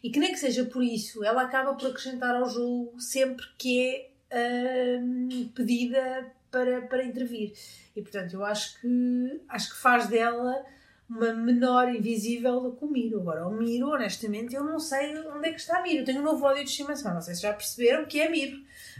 E 0.03 0.09
que 0.09 0.19
nem 0.19 0.31
que 0.31 0.39
seja 0.39 0.65
por 0.65 0.83
isso, 0.83 1.23
ela 1.23 1.43
acaba 1.43 1.73
por 1.75 1.89
acrescentar 1.89 2.35
ao 2.35 2.49
jogo 2.49 2.99
sempre 2.99 3.45
que 3.57 4.11
é 4.29 4.99
uh, 4.99 5.49
pedida 5.55 6.31
para, 6.57 6.81
para 6.81 7.03
intervir. 7.03 7.53
E 7.95 8.01
portanto, 8.01 8.33
eu 8.33 8.43
acho 8.43 8.81
que, 8.81 9.41
acho 9.47 9.69
que 9.69 9.81
faz 9.81 10.07
dela 10.07 10.65
uma 11.09 11.31
menor 11.33 11.93
invisível 11.93 12.59
do 12.59 12.73
que 12.73 12.83
o 12.83 12.87
Miro. 12.87 13.21
Agora, 13.21 13.47
o 13.47 13.51
Miro, 13.51 13.89
honestamente, 13.89 14.55
eu 14.55 14.63
não 14.63 14.79
sei 14.79 15.17
onde 15.19 15.47
é 15.47 15.53
que 15.53 15.59
está 15.59 15.81
Miro. 15.81 15.99
Eu 15.99 16.05
tenho 16.05 16.19
um 16.19 16.23
novo 16.23 16.43
ódio 16.45 16.63
de 16.63 16.69
estimação. 16.69 17.13
Não 17.13 17.21
sei 17.21 17.35
se 17.35 17.43
já 17.43 17.53
perceberam 17.53 18.05
que 18.05 18.19
é 18.19 18.29
Miro. 18.29 18.59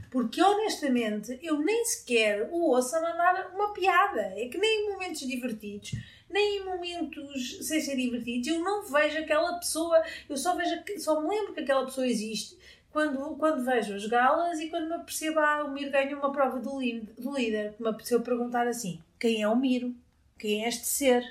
Porque, 0.10 0.42
honestamente, 0.42 1.38
eu 1.42 1.60
nem 1.60 1.84
sequer 1.84 2.48
o 2.52 2.70
ouço 2.70 2.96
a 2.96 3.02
mandar 3.02 3.52
uma 3.54 3.74
piada. 3.74 4.22
É 4.38 4.48
que 4.48 4.58
nem 4.58 4.86
em 4.86 4.90
momentos 4.94 5.20
divertidos, 5.20 5.92
nem 6.30 6.60
em 6.60 6.66
momentos 6.66 7.68
sem 7.68 7.82
ser 7.82 7.98
divertidos, 7.98 8.48
eu 8.48 8.60
não 8.60 8.84
vejo 8.84 9.20
aquela 9.20 9.58
pessoa. 9.58 10.02
Eu 10.30 10.38
só, 10.38 10.56
vejo, 10.56 10.82
só 11.00 11.22
me 11.22 11.28
lembro 11.28 11.54
que 11.54 11.60
aquela 11.60 11.86
pessoa 11.86 12.08
existe 12.08 12.58
quando, 12.98 13.36
quando 13.36 13.64
vejo 13.64 13.94
as 13.94 14.08
galas 14.08 14.60
e 14.60 14.70
quando 14.70 14.88
me 14.88 14.96
apercebo, 14.96 15.40
ah, 15.40 15.64
o 15.64 15.72
Miro 15.72 15.92
ganhou 15.92 16.20
uma 16.20 16.32
prova 16.32 16.60
do, 16.60 16.80
do 17.20 17.38
líder. 17.38 17.76
Me 17.80 17.90
apeteceu 17.90 18.22
perguntar 18.22 18.68
assim: 18.68 19.00
quem 19.20 19.44
é 19.44 19.48
o 19.48 19.56
Miro? 19.56 19.94
Quem 20.40 20.66
é 20.66 20.68
este 20.68 20.88
ser? 20.88 21.24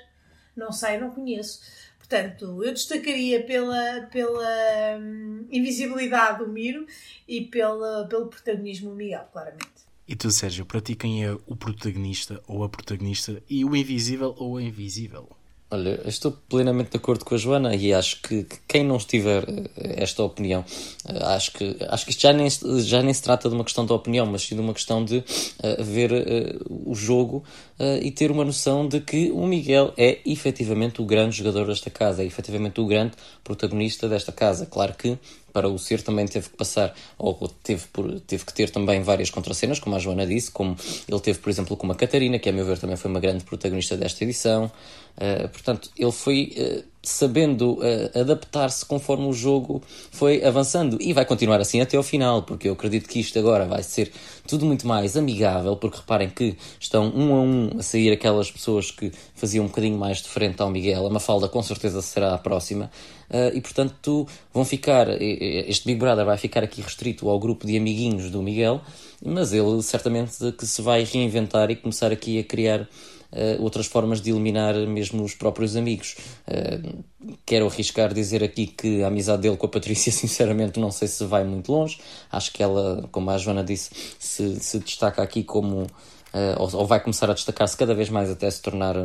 Não 0.55 0.71
sei, 0.71 0.97
não 0.97 1.11
conheço. 1.11 1.61
Portanto, 1.97 2.63
eu 2.63 2.71
destacaria 2.71 3.43
pela, 3.43 4.07
pela 4.09 4.97
hum, 4.97 5.45
invisibilidade 5.51 6.37
do 6.37 6.47
Miro 6.47 6.87
e 7.27 7.41
pela, 7.41 8.07
pelo 8.07 8.27
protagonismo 8.27 8.91
do 8.91 8.95
Miguel, 8.95 9.27
claramente. 9.33 9.85
E 10.07 10.15
tu, 10.15 10.31
Sérgio, 10.31 10.65
para 10.65 10.79
ti 10.79 10.95
quem 10.95 11.25
é 11.25 11.33
o 11.33 11.55
protagonista 11.57 12.41
ou 12.47 12.63
a 12.63 12.69
protagonista 12.69 13.43
e 13.49 13.65
o 13.65 13.75
invisível 13.75 14.33
ou 14.37 14.55
a 14.55 14.63
invisível? 14.63 15.36
Olha, 15.69 15.99
estou 16.05 16.31
plenamente 16.31 16.91
de 16.91 16.97
acordo 16.97 17.25
com 17.25 17.35
a 17.35 17.37
Joana 17.37 17.75
e 17.75 17.93
acho 17.93 18.21
que, 18.21 18.43
que 18.43 18.57
quem 18.65 18.85
não 18.85 18.95
estiver 18.95 19.43
eh, 19.49 19.95
esta 20.01 20.23
opinião, 20.23 20.63
eh, 21.05 21.23
acho 21.25 21.51
que, 21.51 21.75
acho 21.89 22.05
que 22.05 22.11
isto 22.11 22.21
já 22.21 22.31
nem, 22.31 22.47
já 22.79 23.03
nem 23.03 23.13
se 23.13 23.21
trata 23.21 23.49
de 23.49 23.55
uma 23.55 23.65
questão 23.65 23.85
de 23.85 23.91
opinião, 23.91 24.25
mas 24.25 24.43
sim 24.43 24.55
de 24.55 24.61
uma 24.61 24.73
questão 24.73 25.03
de 25.03 25.17
uh, 25.17 25.83
ver 25.83 26.13
uh, 26.13 26.89
o 26.89 26.95
jogo 26.95 27.43
uh, 27.79 27.97
e 28.01 28.11
ter 28.11 28.31
uma 28.31 28.43
noção 28.43 28.87
de 28.87 28.99
que 28.99 29.31
o 29.31 29.45
Miguel 29.45 29.93
é 29.97 30.19
efetivamente 30.25 31.01
o 31.01 31.05
grande 31.05 31.37
jogador 31.37 31.67
desta 31.67 31.89
casa, 31.89 32.23
é 32.23 32.25
efetivamente 32.25 32.79
o 32.81 32.85
grande 32.85 33.13
protagonista 33.43 34.07
desta 34.07 34.31
casa. 34.31 34.65
Claro 34.65 34.93
que 34.95 35.17
para 35.53 35.67
o 35.67 35.79
ser 35.79 36.01
também 36.03 36.27
teve 36.27 36.49
que 36.49 36.55
passar, 36.55 36.93
ou 37.17 37.33
teve, 37.63 37.87
por, 37.87 38.19
teve 38.21 38.45
que 38.45 38.53
ter 38.53 38.69
também 38.69 39.01
várias 39.01 39.31
contracenas, 39.31 39.79
como 39.79 39.95
a 39.95 39.99
Joana 39.99 40.25
disse, 40.25 40.51
como 40.51 40.75
ele 41.07 41.19
teve, 41.19 41.39
por 41.39 41.49
exemplo, 41.49 41.75
com 41.75 41.91
a 41.91 41.95
Catarina, 41.95 42.37
que 42.37 42.47
a 42.47 42.53
meu 42.53 42.63
ver 42.63 42.77
também 42.77 42.95
foi 42.95 43.09
uma 43.09 43.19
grande 43.19 43.43
protagonista 43.43 43.97
desta 43.97 44.23
edição. 44.23 44.71
Uh, 45.17 45.49
portanto, 45.49 45.89
ele 45.97 46.11
foi 46.11 46.53
uh, 46.57 46.83
sabendo 47.01 47.73
uh, 47.73 48.19
adaptar-se 48.19 48.85
conforme 48.85 49.27
o 49.27 49.33
jogo 49.33 49.81
foi 50.11 50.43
avançando. 50.43 50.97
E 50.99 51.13
vai 51.13 51.25
continuar 51.25 51.59
assim 51.59 51.79
até 51.79 51.95
ao 51.95 52.03
final, 52.03 52.43
porque 52.43 52.67
eu 52.67 52.73
acredito 52.73 53.07
que 53.07 53.19
isto 53.19 53.37
agora 53.39 53.65
vai 53.65 53.83
ser 53.83 54.11
tudo 54.47 54.65
muito 54.65 54.85
mais 54.85 55.15
amigável, 55.15 55.75
porque 55.75 55.97
reparem 55.97 56.29
que 56.29 56.57
estão 56.79 57.11
um 57.15 57.33
a 57.33 57.41
um 57.41 57.69
a 57.79 57.83
sair 57.83 58.11
aquelas 58.11 58.51
pessoas 58.51 58.91
que 58.91 59.11
faziam 59.35 59.65
um 59.65 59.67
bocadinho 59.67 59.97
mais 59.97 60.17
de 60.21 60.27
frente 60.27 60.61
ao 60.61 60.69
Miguel, 60.69 61.05
a 61.05 61.09
Mafalda 61.09 61.47
com 61.47 61.61
certeza 61.61 62.01
será 62.01 62.33
a 62.33 62.37
próxima, 62.37 62.91
uh, 63.29 63.55
e 63.55 63.61
portanto 63.61 64.27
vão 64.53 64.65
ficar, 64.65 65.07
este 65.21 65.85
Big 65.85 65.99
Brother 65.99 66.25
vai 66.25 66.37
ficar 66.37 66.63
aqui 66.63 66.81
restrito 66.81 67.29
ao 67.29 67.39
grupo 67.39 67.65
de 67.65 67.77
amiguinhos 67.77 68.29
do 68.31 68.41
Miguel, 68.41 68.81
mas 69.23 69.53
ele 69.53 69.81
certamente 69.81 70.51
que 70.57 70.65
se 70.65 70.81
vai 70.81 71.03
reinventar 71.03 71.69
e 71.71 71.75
começar 71.75 72.11
aqui 72.11 72.39
a 72.39 72.43
criar 72.43 72.87
uh, 73.31 73.61
outras 73.61 73.85
formas 73.85 74.21
de 74.21 74.29
eliminar 74.29 74.75
mesmo 74.87 75.23
os 75.23 75.33
próprios 75.33 75.75
amigos. 75.75 76.15
Uh, 76.47 77.03
quero 77.45 77.67
arriscar 77.67 78.13
dizer 78.13 78.43
aqui 78.43 78.67
que 78.67 79.03
a 79.03 79.07
amizade 79.07 79.41
dele 79.41 79.57
com 79.57 79.65
a 79.65 79.69
Patrícia, 79.69 80.11
sinceramente, 80.13 80.79
não 80.79 80.91
sei 80.91 81.07
se 81.07 81.23
vai 81.25 81.43
muito 81.43 81.71
longe. 81.71 81.99
Acho 82.31 82.51
que 82.51 82.61
ela, 82.61 83.07
como 83.11 83.29
a 83.29 83.37
Joana 83.37 83.63
disse, 83.63 83.91
se, 84.19 84.59
se 84.59 84.79
destaca 84.79 85.21
aqui 85.21 85.43
como. 85.43 85.87
Uh, 86.33 86.59
ou, 86.59 86.85
vai 86.85 86.99
começar 86.99 87.29
a 87.31 87.33
destacar-se 87.33 87.75
cada 87.75 87.95
vez 87.95 88.09
mais 88.09 88.29
até 88.29 88.51
se 88.51 88.61
tornar 88.61 88.95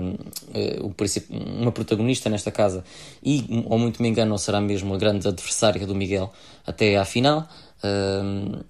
uma 1.40 1.72
protagonista 1.72 2.28
nesta 2.28 2.50
casa 2.50 2.84
e, 3.22 3.64
ou 3.66 3.78
muito 3.78 4.02
me 4.02 4.08
engano, 4.08 4.36
será 4.36 4.60
mesmo 4.60 4.92
a 4.92 4.98
grande 4.98 5.26
adversária 5.28 5.86
do 5.86 5.94
Miguel 5.94 6.32
até 6.66 6.96
à 6.96 7.04
final. 7.04 7.48
Uh, 7.82 8.62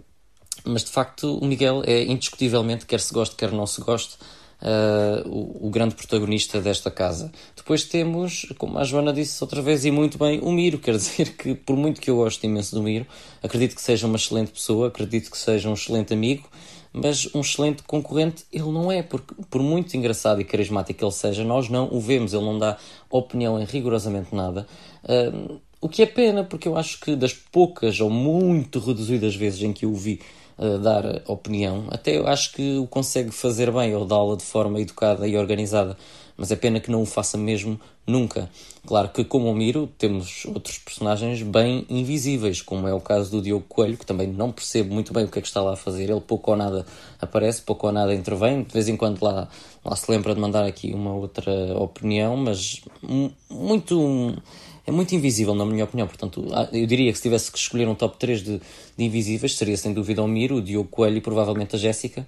mas 0.65 0.85
de 0.85 0.91
facto, 0.91 1.39
o 1.39 1.45
Miguel 1.45 1.83
é 1.87 2.05
indiscutivelmente, 2.05 2.87
quer 2.87 3.01
se 3.01 3.13
goste, 3.13 3.35
quer 3.37 3.51
não 3.51 3.67
se 3.67 3.81
goste, 3.81 4.17
uh, 4.63 5.29
o, 5.29 5.67
o, 5.67 5.71
grande 5.71 5.95
protagonista 5.95 6.61
desta 6.61 6.91
casa. 6.91 7.31
Depois 7.57 7.85
temos, 7.85 8.47
como 8.59 8.79
a 8.79 8.85
Joana 8.85 9.13
disse 9.13 9.43
outra 9.43 9.61
vez 9.61 9.85
e 9.85 9.91
muito 9.91 10.17
bem, 10.19 10.41
o 10.41 10.53
Miro. 10.53 10.79
Quer 10.79 10.93
dizer 10.97 11.37
que, 11.37 11.55
por 11.55 11.77
muito 11.77 12.01
que 12.01 12.11
eu 12.11 12.17
goste 12.17 12.47
imenso 12.47 12.75
do 12.75 12.83
Miro, 12.83 13.07
acredito 13.43 13.75
que 13.75 13.83
seja 13.83 14.07
uma 14.07 14.17
excelente 14.17 14.53
pessoa, 14.53 14.89
acredito 14.89 15.31
que 15.31 15.37
seja 15.37 15.69
um 15.69 15.75
excelente 15.75 16.15
amigo, 16.15 16.49
mas 16.93 17.29
um 17.35 17.41
excelente 17.41 17.83
concorrente 17.83 18.45
ele 18.53 18.71
não 18.71 18.93
é, 18.93 19.03
porque 19.03 19.35
por 19.51 19.63
muito 19.63 19.97
engraçado 19.97 20.41
e 20.41 20.45
carismático 20.45 20.99
que 20.99 21.05
ele 21.05 21.13
seja, 21.13 21.43
nós 21.43 21.69
não 21.69 21.89
o 21.91 22.01
vemos, 22.01 22.33
ele 22.33 22.45
não 22.45 22.59
dá 22.59 22.77
opinião 23.11 23.61
em 23.61 23.65
rigorosamente 23.65 24.35
nada. 24.35 24.67
Uh, 25.05 25.61
o 25.81 25.89
que 25.89 26.03
é 26.03 26.07
pena, 26.07 26.45
porque 26.45 26.69
eu 26.69 26.77
acho 26.77 27.01
que 27.01 27.17
das 27.17 27.33
poucas 27.33 27.99
ou 28.01 28.09
muito 28.09 28.79
reduzidas 28.79 29.35
vezes 29.35 29.63
em 29.63 29.73
que 29.73 29.85
eu 29.85 29.91
o 29.91 29.97
vi 29.97 30.21
dar 30.83 31.23
opinião. 31.27 31.87
Até 31.91 32.17
eu 32.17 32.27
acho 32.27 32.53
que 32.53 32.79
o 32.79 32.87
consegue 32.87 33.31
fazer 33.31 33.71
bem 33.71 33.95
ou 33.95 34.05
dá-la 34.05 34.37
de 34.37 34.45
forma 34.45 34.81
educada 34.81 35.27
e 35.27 35.37
organizada, 35.37 35.97
mas 36.37 36.51
é 36.51 36.57
pena 36.57 36.81
que 36.81 36.91
não 36.91 37.03
o 37.03 37.07
faça 37.07 37.37
mesmo 37.37 37.81
nunca. 38.07 38.49
Claro 38.87 39.11
que, 39.11 39.25
como 39.25 39.49
o 39.49 39.55
Miro, 39.55 39.89
temos 39.97 40.45
outros 40.47 40.79
personagens 40.79 41.41
bem 41.43 41.87
invisíveis, 41.89 42.61
como 42.61 42.89
é 42.89 42.93
o 42.93 43.01
caso 43.01 43.31
do 43.31 43.41
Diogo 43.41 43.65
Coelho, 43.69 43.97
que 43.97 44.05
também 44.05 44.27
não 44.27 44.51
percebe 44.51 44.93
muito 44.93 45.13
bem 45.13 45.25
o 45.25 45.29
que 45.29 45.39
é 45.39 45.43
que 45.43 45.47
está 45.47 45.63
lá 45.63 45.75
a 45.75 45.77
fazer. 45.77 46.11
Ele 46.11 46.21
pouco 46.21 46.51
ou 46.51 46.57
nada 46.57 46.85
aparece, 47.21 47.63
pouco 47.63 47.87
ou 47.87 47.93
nada 47.93 48.13
intervém, 48.13 48.63
de 48.63 48.73
vez 48.73 48.89
em 48.89 48.97
quando 48.97 49.23
lá, 49.23 49.49
lá 49.85 49.95
se 49.95 50.11
lembra 50.11 50.35
de 50.35 50.41
mandar 50.41 50.65
aqui 50.65 50.93
uma 50.93 51.15
outra 51.15 51.53
opinião, 51.79 52.37
mas 52.37 52.81
muito 53.49 54.35
é 54.93 54.95
muito 54.95 55.15
invisível, 55.15 55.55
na 55.55 55.65
minha 55.65 55.85
opinião. 55.85 56.07
Portanto, 56.07 56.47
ah, 56.53 56.69
eu 56.73 56.87
diria 56.87 57.11
que 57.11 57.17
se 57.17 57.23
tivesse 57.23 57.51
que 57.51 57.59
escolher 57.59 57.89
um 57.89 57.95
top 57.95 58.19
3 58.19 58.43
de, 58.43 58.61
de 58.97 59.05
invisíveis, 59.05 59.57
seria 59.57 59.77
sem 59.77 59.93
dúvida 59.93 60.23
o 60.23 60.29
Miro, 60.29 60.57
o 60.57 60.63
Diogo 60.63 60.89
Coelho 60.89 61.17
e 61.17 61.21
provavelmente 61.21 61.75
a 61.75 61.79
Jéssica, 61.79 62.27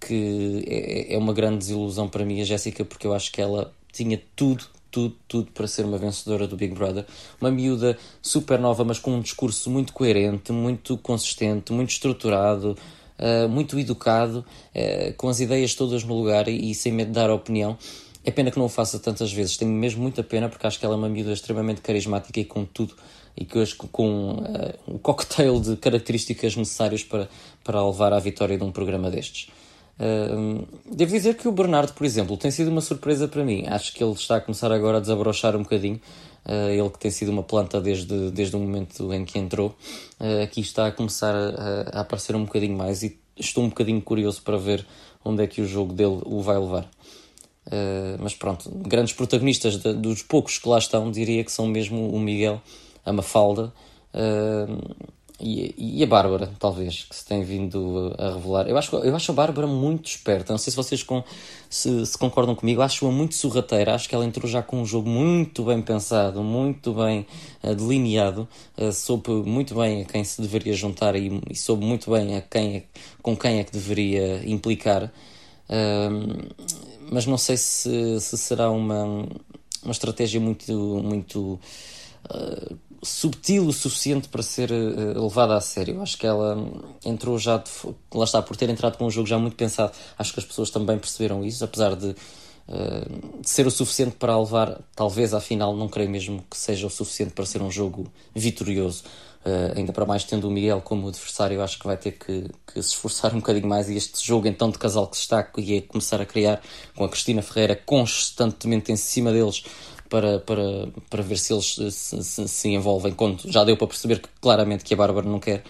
que 0.00 0.64
é, 0.66 1.14
é 1.14 1.18
uma 1.18 1.32
grande 1.32 1.58
desilusão 1.58 2.08
para 2.08 2.24
mim, 2.24 2.40
a 2.40 2.44
Jéssica, 2.44 2.84
porque 2.84 3.06
eu 3.06 3.12
acho 3.12 3.32
que 3.32 3.42
ela 3.42 3.72
tinha 3.92 4.20
tudo, 4.36 4.64
tudo, 4.90 5.16
tudo 5.26 5.50
para 5.50 5.66
ser 5.66 5.84
uma 5.84 5.98
vencedora 5.98 6.46
do 6.46 6.56
Big 6.56 6.74
Brother. 6.74 7.04
Uma 7.40 7.50
miúda 7.50 7.98
super 8.22 8.58
nova, 8.58 8.84
mas 8.84 8.98
com 8.98 9.12
um 9.12 9.20
discurso 9.20 9.68
muito 9.68 9.92
coerente, 9.92 10.52
muito 10.52 10.96
consistente, 10.96 11.72
muito 11.72 11.90
estruturado. 11.90 12.76
Uh, 13.16 13.48
muito 13.48 13.78
educado, 13.78 14.44
uh, 14.74 15.14
com 15.16 15.28
as 15.28 15.38
ideias 15.38 15.72
todas 15.76 16.02
no 16.02 16.18
lugar 16.18 16.48
e, 16.48 16.72
e 16.72 16.74
sem 16.74 16.90
medo 16.90 17.06
de 17.06 17.12
dar 17.12 17.30
opinião. 17.30 17.78
É 18.24 18.30
pena 18.30 18.50
que 18.50 18.58
não 18.58 18.66
o 18.66 18.68
faça 18.70 18.98
tantas 18.98 19.32
vezes, 19.32 19.56
tenho 19.56 19.70
mesmo 19.70 20.02
muita 20.02 20.22
pena 20.22 20.48
porque 20.48 20.66
acho 20.66 20.78
que 20.78 20.86
ela 20.86 20.94
é 20.94 20.98
uma 20.98 21.08
miúda 21.08 21.32
extremamente 21.32 21.82
carismática 21.82 22.40
e 22.40 22.44
com 22.44 22.64
tudo 22.64 22.96
e 23.36 23.44
que 23.44 23.58
hoje 23.58 23.74
com 23.74 24.32
uh, 24.32 24.94
um 24.94 24.98
cocktail 24.98 25.60
de 25.60 25.76
características 25.76 26.56
necessárias 26.56 27.02
para, 27.02 27.28
para 27.62 27.84
levar 27.84 28.12
à 28.12 28.18
vitória 28.18 28.56
de 28.56 28.64
um 28.64 28.72
programa 28.72 29.10
destes. 29.10 29.48
Uh, 29.98 30.66
devo 30.90 31.12
dizer 31.12 31.36
que 31.36 31.46
o 31.46 31.52
Bernardo, 31.52 31.92
por 31.92 32.04
exemplo, 32.04 32.36
tem 32.36 32.50
sido 32.50 32.68
uma 32.68 32.80
surpresa 32.80 33.28
para 33.28 33.44
mim. 33.44 33.64
Acho 33.68 33.92
que 33.92 34.02
ele 34.02 34.12
está 34.12 34.36
a 34.36 34.40
começar 34.40 34.72
agora 34.72 34.98
a 34.98 35.00
desabrochar 35.00 35.56
um 35.56 35.62
bocadinho. 35.62 36.00
Uh, 36.44 36.70
ele 36.70 36.90
que 36.90 36.98
tem 36.98 37.10
sido 37.10 37.30
uma 37.30 37.42
planta 37.42 37.80
desde, 37.80 38.30
desde 38.30 38.54
o 38.54 38.58
momento 38.58 39.12
em 39.12 39.24
que 39.24 39.38
entrou, 39.38 39.74
uh, 40.20 40.42
aqui 40.42 40.60
está 40.60 40.86
a 40.86 40.92
começar 40.92 41.34
a, 41.34 41.98
a, 41.98 42.00
aparecer 42.00 42.36
um 42.36 42.44
bocadinho 42.44 42.76
mais 42.76 43.02
e 43.02 43.18
estou 43.36 43.64
um 43.64 43.68
bocadinho 43.68 44.00
curioso 44.02 44.42
para 44.42 44.56
ver 44.56 44.86
onde 45.24 45.42
é 45.42 45.46
que 45.46 45.60
o 45.62 45.66
jogo 45.66 45.92
dele 45.92 46.20
o 46.24 46.42
vai 46.42 46.58
levar. 46.58 46.88
Uh, 47.66 48.20
mas 48.20 48.34
pronto, 48.34 48.70
grandes 48.70 49.14
protagonistas 49.14 49.78
de, 49.78 49.94
dos 49.94 50.22
poucos 50.22 50.58
que 50.58 50.68
lá 50.68 50.78
estão, 50.78 51.10
diria 51.10 51.42
que 51.42 51.50
são 51.50 51.66
mesmo 51.66 52.10
o 52.10 52.20
Miguel, 52.20 52.60
a 53.06 53.12
Mafalda 53.12 53.72
uh, 54.12 54.96
e, 55.40 55.74
e, 55.98 56.02
a 56.02 56.06
Bárbara, 56.06 56.52
talvez, 56.58 57.04
que 57.04 57.16
se 57.16 57.24
tem 57.24 57.42
vindo 57.42 58.14
a 58.18 58.34
revelar. 58.34 58.68
Eu 58.68 58.76
acho, 58.76 58.94
eu 58.96 59.16
acho 59.16 59.32
a 59.32 59.34
Bárbara 59.34 59.66
muito 59.66 60.10
esperta, 60.10 60.52
não 60.52 60.58
sei 60.58 60.70
se 60.72 60.76
vocês 60.76 61.02
com, 61.02 61.24
se, 61.70 62.04
se 62.04 62.18
concordam 62.18 62.54
comigo, 62.54 62.82
acho-a 62.82 63.10
muito 63.10 63.34
sorrateira, 63.34 63.94
acho 63.94 64.10
que 64.10 64.14
ela 64.14 64.26
entrou 64.26 64.48
já 64.48 64.62
com 64.62 64.82
um 64.82 64.86
jogo 64.86 65.08
muito 65.08 65.64
bem 65.64 65.80
pensado, 65.80 66.42
muito 66.42 66.92
bem 66.92 67.26
uh, 67.62 67.74
delineado, 67.74 68.46
soube 68.92 69.30
muito 69.30 69.74
bem 69.74 70.02
a 70.02 70.04
quem 70.04 70.22
se 70.22 70.40
deveria 70.40 70.74
juntar 70.74 71.16
e, 71.16 71.40
e 71.50 71.56
soube 71.56 71.84
muito 71.84 72.10
bem 72.10 72.36
a 72.36 72.42
quem 72.42 72.76
é, 72.76 72.82
com 73.22 73.34
quem 73.34 73.58
é 73.58 73.64
que 73.64 73.72
deveria 73.72 74.42
implicar. 74.46 75.10
Mas 77.10 77.26
não 77.26 77.38
sei 77.38 77.56
se, 77.56 78.20
se 78.20 78.38
será 78.38 78.70
uma, 78.70 79.26
uma 79.82 79.92
estratégia 79.92 80.40
muito, 80.40 80.72
muito 81.02 81.60
uh, 82.30 82.78
subtil 83.02 83.66
o 83.66 83.72
suficiente 83.72 84.28
para 84.28 84.42
ser 84.42 84.70
uh, 84.72 85.22
levada 85.22 85.56
a 85.56 85.60
sério. 85.60 86.00
Acho 86.00 86.16
que 86.18 86.26
ela 86.26 86.56
entrou 87.04 87.38
já, 87.38 87.58
de, 87.58 87.70
lá 88.12 88.24
está, 88.24 88.42
por 88.42 88.56
ter 88.56 88.68
entrado 88.70 88.96
com 88.96 89.06
um 89.06 89.10
jogo 89.10 89.26
já 89.26 89.38
muito 89.38 89.56
pensado, 89.56 89.92
acho 90.18 90.32
que 90.32 90.40
as 90.40 90.46
pessoas 90.46 90.70
também 90.70 90.98
perceberam 90.98 91.44
isso, 91.44 91.62
apesar 91.64 91.94
de 91.94 92.08
uh, 92.08 93.40
ser 93.42 93.66
o 93.66 93.70
suficiente 93.70 94.16
para 94.16 94.38
levar, 94.38 94.80
talvez 94.96 95.34
à 95.34 95.40
final, 95.40 95.76
não 95.76 95.88
creio 95.88 96.10
mesmo 96.10 96.44
que 96.50 96.56
seja 96.56 96.86
o 96.86 96.90
suficiente 96.90 97.32
para 97.32 97.44
ser 97.44 97.62
um 97.62 97.70
jogo 97.70 98.10
vitorioso. 98.34 99.04
Uh, 99.44 99.76
ainda 99.76 99.92
para 99.92 100.06
mais 100.06 100.24
tendo 100.24 100.48
o 100.48 100.50
Miguel 100.50 100.80
como 100.80 101.06
adversário, 101.06 101.62
acho 101.62 101.78
que 101.78 101.86
vai 101.86 101.98
ter 101.98 102.12
que, 102.12 102.48
que, 102.66 102.82
se 102.82 102.88
esforçar 102.88 103.34
um 103.34 103.40
bocadinho 103.40 103.68
mais. 103.68 103.90
E 103.90 103.96
este 103.96 104.26
jogo, 104.26 104.48
então, 104.48 104.70
de 104.70 104.78
casal 104.78 105.06
que 105.06 105.16
está 105.16 105.46
e 105.58 105.76
é 105.76 105.80
começar 105.82 106.18
a 106.18 106.24
criar 106.24 106.62
com 106.96 107.04
a 107.04 107.08
Cristina 107.10 107.42
Ferreira 107.42 107.76
constantemente 107.84 108.90
em 108.90 108.96
cima 108.96 109.32
deles 109.32 109.62
para, 110.08 110.38
para, 110.38 110.88
para 111.10 111.22
ver 111.22 111.36
se 111.36 111.52
eles 111.52 111.78
se, 111.90 112.22
se, 112.22 112.48
se 112.48 112.68
envolvem. 112.68 113.12
Quando 113.12 113.42
já 113.50 113.64
deu 113.64 113.76
para 113.76 113.86
perceber 113.86 114.20
que 114.20 114.28
claramente 114.40 114.82
que 114.82 114.94
a 114.94 114.96
Bárbara 114.96 115.28
não 115.28 115.38
quer. 115.38 115.62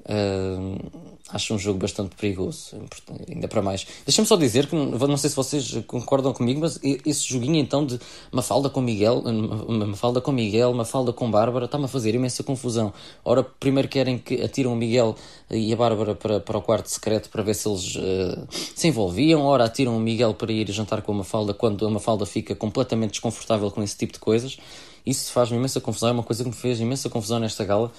Uh, 0.00 1.09
acho 1.32 1.54
um 1.54 1.58
jogo 1.58 1.78
bastante 1.78 2.14
perigoso, 2.16 2.76
ainda 3.28 3.48
para 3.48 3.62
mais. 3.62 3.86
Deixa-me 4.04 4.26
só 4.26 4.36
dizer 4.36 4.66
que, 4.66 4.74
não 4.74 5.16
sei 5.16 5.30
se 5.30 5.36
vocês 5.36 5.82
concordam 5.86 6.32
comigo, 6.32 6.60
mas 6.60 6.78
esse 6.82 7.28
joguinho 7.28 7.56
então 7.56 7.84
de 7.84 7.98
Mafalda 8.32 8.68
com 8.68 8.80
Miguel, 8.80 9.22
Mafalda 9.86 10.20
com 10.20 10.32
Miguel, 10.32 10.72
Mafalda 10.74 11.12
com 11.12 11.30
Bárbara, 11.30 11.66
está-me 11.66 11.84
a 11.84 11.88
fazer 11.88 12.14
imensa 12.14 12.42
confusão. 12.42 12.92
Ora, 13.24 13.42
primeiro 13.42 13.88
querem 13.88 14.18
que 14.18 14.42
atiram 14.42 14.72
o 14.72 14.76
Miguel 14.76 15.14
e 15.50 15.72
a 15.72 15.76
Bárbara 15.76 16.14
para, 16.14 16.40
para 16.40 16.58
o 16.58 16.62
quarto 16.62 16.86
secreto 16.86 17.28
para 17.30 17.42
ver 17.42 17.54
se 17.54 17.68
eles 17.68 17.96
uh, 17.96 18.46
se 18.50 18.88
envolviam, 18.88 19.42
ora 19.42 19.64
atiram 19.64 19.96
o 19.96 20.00
Miguel 20.00 20.34
para 20.34 20.52
ir 20.52 20.70
jantar 20.70 21.02
com 21.02 21.12
a 21.12 21.16
Mafalda 21.16 21.54
quando 21.54 21.86
a 21.86 21.90
Mafalda 21.90 22.26
fica 22.26 22.54
completamente 22.54 23.12
desconfortável 23.12 23.70
com 23.70 23.82
esse 23.82 23.96
tipo 23.96 24.12
de 24.12 24.18
coisas. 24.18 24.58
Isso 25.04 25.32
faz-me 25.32 25.56
imensa 25.56 25.80
confusão, 25.80 26.10
é 26.10 26.12
uma 26.12 26.22
coisa 26.22 26.44
que 26.44 26.50
me 26.50 26.54
fez 26.54 26.78
imensa 26.78 27.08
confusão 27.08 27.38
nesta 27.38 27.64
gala 27.64 27.90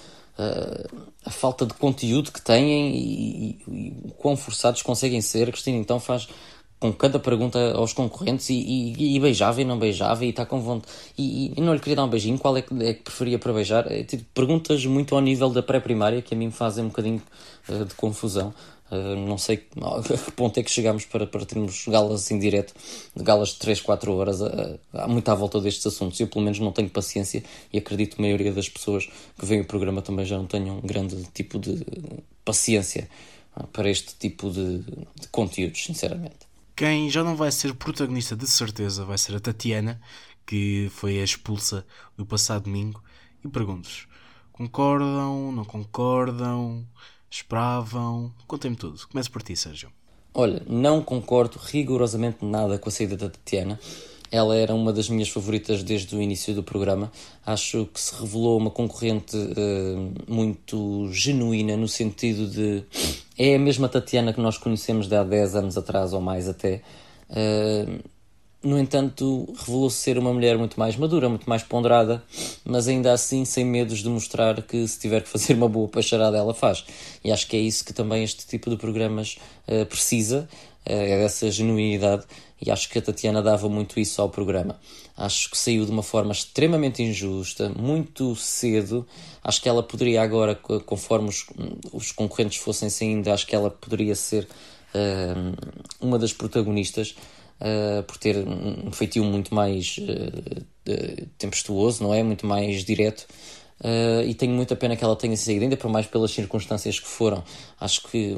a 1.24 1.30
falta 1.30 1.66
de 1.66 1.74
conteúdo 1.74 2.32
que 2.32 2.40
têm 2.40 2.94
e, 2.94 3.58
e, 3.68 3.72
e 3.72 3.96
o 4.04 4.10
quão 4.12 4.36
forçados 4.36 4.82
conseguem 4.82 5.20
ser. 5.20 5.48
A 5.48 5.52
Cristina 5.52 5.78
então 5.78 6.00
faz 6.00 6.28
com 6.82 6.92
cada 6.92 7.16
pergunta 7.20 7.74
aos 7.74 7.92
concorrentes 7.92 8.50
e, 8.50 8.54
e, 8.54 9.16
e, 9.16 9.20
beijava 9.20 9.62
e 9.62 9.64
não 9.64 9.78
beijava 9.78 10.24
e 10.24 10.30
está 10.30 10.44
com 10.44 10.60
vontade 10.60 10.92
e, 11.16 11.52
e, 11.56 11.60
não 11.60 11.74
lhe 11.74 11.78
queria 11.78 11.94
dar 11.94 12.04
um 12.04 12.08
beijinho, 12.08 12.36
qual 12.36 12.56
é 12.56 12.62
que, 12.62 12.74
é 12.82 12.92
que 12.92 13.02
preferia 13.02 13.38
para 13.38 13.52
beijar? 13.52 13.90
É, 13.90 14.02
tipo, 14.02 14.24
perguntas 14.34 14.84
muito 14.84 15.14
ao 15.14 15.20
nível 15.20 15.48
da 15.48 15.62
pré-primária 15.62 16.20
que 16.20 16.34
a 16.34 16.36
mim 16.36 16.46
me 16.46 16.52
fazem 16.52 16.84
um 16.84 16.88
bocadinho 16.88 17.22
uh, 17.68 17.84
de 17.84 17.94
confusão. 17.94 18.52
Uh, 18.92 19.16
não 19.26 19.38
sei 19.38 19.66
a 19.80 20.02
que 20.22 20.32
ponto 20.32 20.60
é 20.60 20.62
que 20.62 20.70
chegamos 20.70 21.06
para, 21.06 21.26
para 21.26 21.46
termos 21.46 21.86
galas 21.88 22.30
em 22.30 22.38
direto, 22.38 22.74
galas 23.16 23.48
de 23.50 23.58
3, 23.60 23.80
4 23.80 24.14
horas. 24.14 24.42
Uh, 24.42 24.78
há 24.92 25.08
muito 25.08 25.26
à 25.30 25.34
volta 25.34 25.58
destes 25.62 25.86
assuntos. 25.86 26.20
Eu, 26.20 26.28
pelo 26.28 26.44
menos, 26.44 26.58
não 26.58 26.72
tenho 26.72 26.90
paciência 26.90 27.42
e 27.72 27.78
acredito 27.78 28.16
que 28.16 28.22
a 28.22 28.26
maioria 28.26 28.52
das 28.52 28.68
pessoas 28.68 29.08
que 29.38 29.46
veem 29.46 29.62
o 29.62 29.64
programa 29.64 30.02
também 30.02 30.26
já 30.26 30.36
não 30.36 30.46
tenham 30.46 30.76
um 30.76 30.82
grande 30.82 31.24
tipo 31.32 31.58
de 31.58 31.86
paciência 32.44 33.08
para 33.72 33.88
este 33.88 34.14
tipo 34.16 34.50
de, 34.50 34.80
de 34.80 35.28
conteúdos, 35.30 35.82
sinceramente. 35.84 36.52
Quem 36.76 37.08
já 37.08 37.24
não 37.24 37.34
vai 37.34 37.50
ser 37.50 37.74
protagonista 37.74 38.36
de 38.36 38.46
certeza 38.46 39.06
vai 39.06 39.16
ser 39.16 39.36
a 39.36 39.40
Tatiana, 39.40 40.00
que 40.46 40.90
foi 40.90 41.14
expulsa 41.14 41.86
no 42.16 42.26
passado 42.26 42.64
domingo. 42.64 43.02
E 43.42 43.48
pergunto-vos: 43.48 44.06
concordam? 44.52 45.50
Não 45.50 45.64
concordam? 45.64 46.86
Esperavam? 47.32 48.30
Contem-me 48.46 48.76
tudo. 48.76 49.00
Começo 49.08 49.30
por 49.30 49.42
ti, 49.42 49.56
Sérgio. 49.56 49.90
Olha, 50.34 50.62
não 50.66 51.02
concordo 51.02 51.58
rigorosamente 51.58 52.44
nada 52.44 52.78
com 52.78 52.88
a 52.88 52.92
saída 52.92 53.16
da 53.16 53.30
Tatiana. 53.30 53.80
Ela 54.30 54.56
era 54.56 54.74
uma 54.74 54.92
das 54.92 55.08
minhas 55.08 55.28
favoritas 55.28 55.82
desde 55.82 56.14
o 56.16 56.22
início 56.22 56.54
do 56.54 56.62
programa. 56.62 57.12
Acho 57.44 57.86
que 57.86 58.00
se 58.00 58.14
revelou 58.14 58.58
uma 58.58 58.70
concorrente 58.70 59.36
uh, 59.36 60.14
muito 60.26 61.10
genuína, 61.12 61.76
no 61.76 61.88
sentido 61.88 62.46
de. 62.48 62.82
É 63.38 63.56
a 63.56 63.58
mesma 63.58 63.88
Tatiana 63.88 64.32
que 64.32 64.40
nós 64.40 64.56
conhecemos 64.56 65.06
de 65.06 65.16
há 65.16 65.22
10 65.22 65.56
anos 65.56 65.76
atrás 65.76 66.14
ou 66.14 66.20
mais 66.20 66.48
até. 66.48 66.82
Uh, 67.28 68.00
no 68.62 68.78
entanto, 68.78 69.52
revelou-se 69.58 69.96
ser 69.96 70.18
uma 70.18 70.32
mulher 70.32 70.56
muito 70.56 70.78
mais 70.78 70.96
madura, 70.96 71.28
muito 71.28 71.48
mais 71.48 71.62
ponderada, 71.62 72.22
mas 72.64 72.86
ainda 72.86 73.12
assim 73.12 73.44
sem 73.44 73.64
medos 73.64 73.98
de 73.98 74.08
mostrar 74.08 74.62
que 74.62 74.86
se 74.86 74.98
tiver 74.98 75.22
que 75.22 75.28
fazer 75.28 75.54
uma 75.54 75.68
boa 75.68 75.88
pacharada 75.88 76.36
ela 76.36 76.54
faz. 76.54 76.84
E 77.24 77.32
acho 77.32 77.46
que 77.48 77.56
é 77.56 77.60
isso 77.60 77.84
que 77.84 77.92
também 77.92 78.22
este 78.22 78.46
tipo 78.46 78.70
de 78.70 78.76
programas 78.76 79.38
uh, 79.66 79.84
precisa, 79.86 80.48
uh, 80.86 80.92
é 80.92 81.18
dessa 81.18 81.50
genuinidade, 81.50 82.24
e 82.64 82.70
acho 82.70 82.88
que 82.88 82.98
a 82.98 83.02
Tatiana 83.02 83.42
dava 83.42 83.68
muito 83.68 83.98
isso 83.98 84.22
ao 84.22 84.28
programa. 84.28 84.78
Acho 85.16 85.50
que 85.50 85.58
saiu 85.58 85.84
de 85.84 85.90
uma 85.90 86.02
forma 86.02 86.30
extremamente 86.30 87.02
injusta, 87.02 87.68
muito 87.70 88.36
cedo. 88.36 89.04
Acho 89.42 89.60
que 89.60 89.68
ela 89.68 89.82
poderia 89.82 90.22
agora, 90.22 90.54
conforme 90.54 91.28
os, 91.28 91.44
os 91.92 92.12
concorrentes 92.12 92.58
fossem 92.58 92.88
saindo, 92.88 93.28
acho 93.32 93.46
que 93.46 93.56
ela 93.56 93.68
poderia 93.68 94.14
ser 94.14 94.46
uh, 94.94 95.56
uma 96.00 96.20
das 96.20 96.32
protagonistas 96.32 97.16
uh, 97.62 98.02
por 98.02 98.18
ter 98.18 98.36
um 98.36 98.90
feitio 98.92 99.24
muito 99.24 99.54
mais 99.54 99.96
uh, 99.98 101.26
tempestuoso, 101.38 102.02
não 102.02 102.12
é? 102.12 102.22
Muito 102.22 102.46
mais 102.46 102.84
direto. 102.84 103.26
Uh, 103.80 104.22
e 104.24 104.32
tenho 104.34 104.52
muita 104.52 104.76
pena 104.76 104.94
que 104.94 105.02
ela 105.02 105.16
tenha 105.16 105.36
saído, 105.36 105.64
ainda 105.64 105.76
por 105.76 105.90
mais 105.90 106.06
pelas 106.06 106.30
circunstâncias 106.30 107.00
que 107.00 107.08
foram. 107.08 107.42
Acho 107.80 108.02
que, 108.04 108.36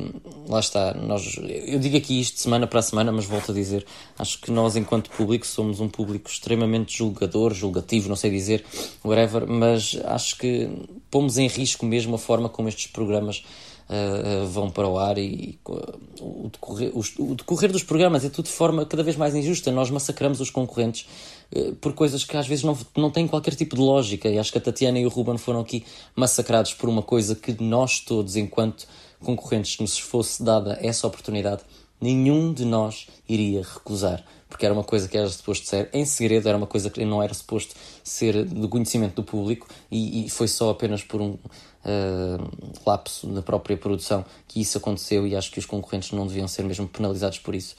lá 0.48 0.58
está, 0.58 0.94
nós, 0.94 1.38
eu 1.66 1.78
digo 1.78 1.98
aqui 1.98 2.18
isto 2.18 2.40
semana 2.40 2.66
para 2.66 2.80
semana, 2.80 3.12
mas 3.12 3.26
volto 3.26 3.52
a 3.52 3.54
dizer, 3.54 3.84
acho 4.18 4.40
que 4.40 4.50
nós, 4.50 4.74
enquanto 4.74 5.10
público, 5.10 5.46
somos 5.46 5.80
um 5.80 5.88
público 5.88 6.30
extremamente 6.30 6.96
julgador, 6.96 7.52
julgativo, 7.52 8.08
não 8.08 8.16
sei 8.16 8.30
dizer, 8.30 8.64
whatever, 9.04 9.46
mas 9.46 9.98
acho 10.06 10.38
que 10.38 10.70
pomos 11.10 11.36
em 11.36 11.46
risco 11.46 11.84
mesmo 11.84 12.14
a 12.14 12.18
forma 12.18 12.48
como 12.48 12.66
estes 12.66 12.86
programas 12.86 13.44
uh, 13.88 14.46
vão 14.46 14.70
para 14.70 14.88
o 14.88 14.98
ar 14.98 15.18
e 15.18 15.58
uh, 15.68 16.00
o, 16.20 16.48
decorrer, 16.48 16.92
o, 16.94 17.34
decorrer, 17.34 17.72
dos 17.72 17.82
programas 17.82 18.24
é 18.24 18.28
tudo 18.28 18.46
de 18.46 18.52
forma 18.52 18.84
cada 18.86 19.02
vez 19.02 19.16
mais 19.16 19.34
injusta. 19.34 19.70
Nós 19.70 19.90
massacramos 19.90 20.40
os 20.40 20.50
concorrentes 20.50 21.06
uh, 21.54 21.74
por 21.76 21.92
coisas 21.92 22.24
que 22.24 22.36
às 22.36 22.46
vezes 22.46 22.64
não, 22.64 22.76
não 22.96 23.10
têm 23.10 23.26
qualquer 23.26 23.54
tipo 23.54 23.76
de 23.76 23.82
lógica. 23.82 24.28
E 24.28 24.38
acho 24.38 24.52
que 24.52 24.58
a 24.58 24.60
Tatiana 24.60 24.98
e 24.98 25.06
o 25.06 25.08
Ruben 25.08 25.38
foram 25.38 25.60
aqui 25.60 25.84
massacrados 26.14 26.74
por 26.74 26.88
uma 26.88 27.02
coisa 27.02 27.34
que 27.34 27.60
nós 27.62 28.00
todos, 28.00 28.36
enquanto 28.36 28.86
concorrentes, 29.22 29.78
nos 29.78 29.98
fosse 29.98 30.42
dada 30.42 30.78
essa 30.82 31.06
oportunidade, 31.06 31.62
nenhum 32.04 32.52
de 32.52 32.66
nós 32.66 33.06
iria 33.26 33.62
recusar 33.62 34.22
porque 34.54 34.64
era 34.64 34.72
uma 34.72 34.84
coisa 34.84 35.08
que 35.08 35.18
era 35.18 35.28
suposto 35.28 35.66
ser 35.66 35.90
em 35.92 36.04
segredo, 36.04 36.48
era 36.48 36.56
uma 36.56 36.66
coisa 36.66 36.88
que 36.88 37.04
não 37.04 37.20
era 37.20 37.34
suposto 37.34 37.74
ser 38.04 38.44
do 38.44 38.68
conhecimento 38.68 39.16
do 39.16 39.24
público 39.24 39.66
e, 39.90 40.26
e 40.26 40.30
foi 40.30 40.46
só 40.46 40.70
apenas 40.70 41.02
por 41.02 41.20
um 41.20 41.30
uh, 41.30 42.78
lapso 42.86 43.26
na 43.28 43.42
própria 43.42 43.76
produção 43.76 44.24
que 44.46 44.60
isso 44.60 44.78
aconteceu 44.78 45.26
e 45.26 45.34
acho 45.34 45.50
que 45.50 45.58
os 45.58 45.66
concorrentes 45.66 46.12
não 46.12 46.24
deviam 46.24 46.46
ser 46.46 46.62
mesmo 46.62 46.86
penalizados 46.86 47.40
por 47.40 47.52
isso. 47.52 47.74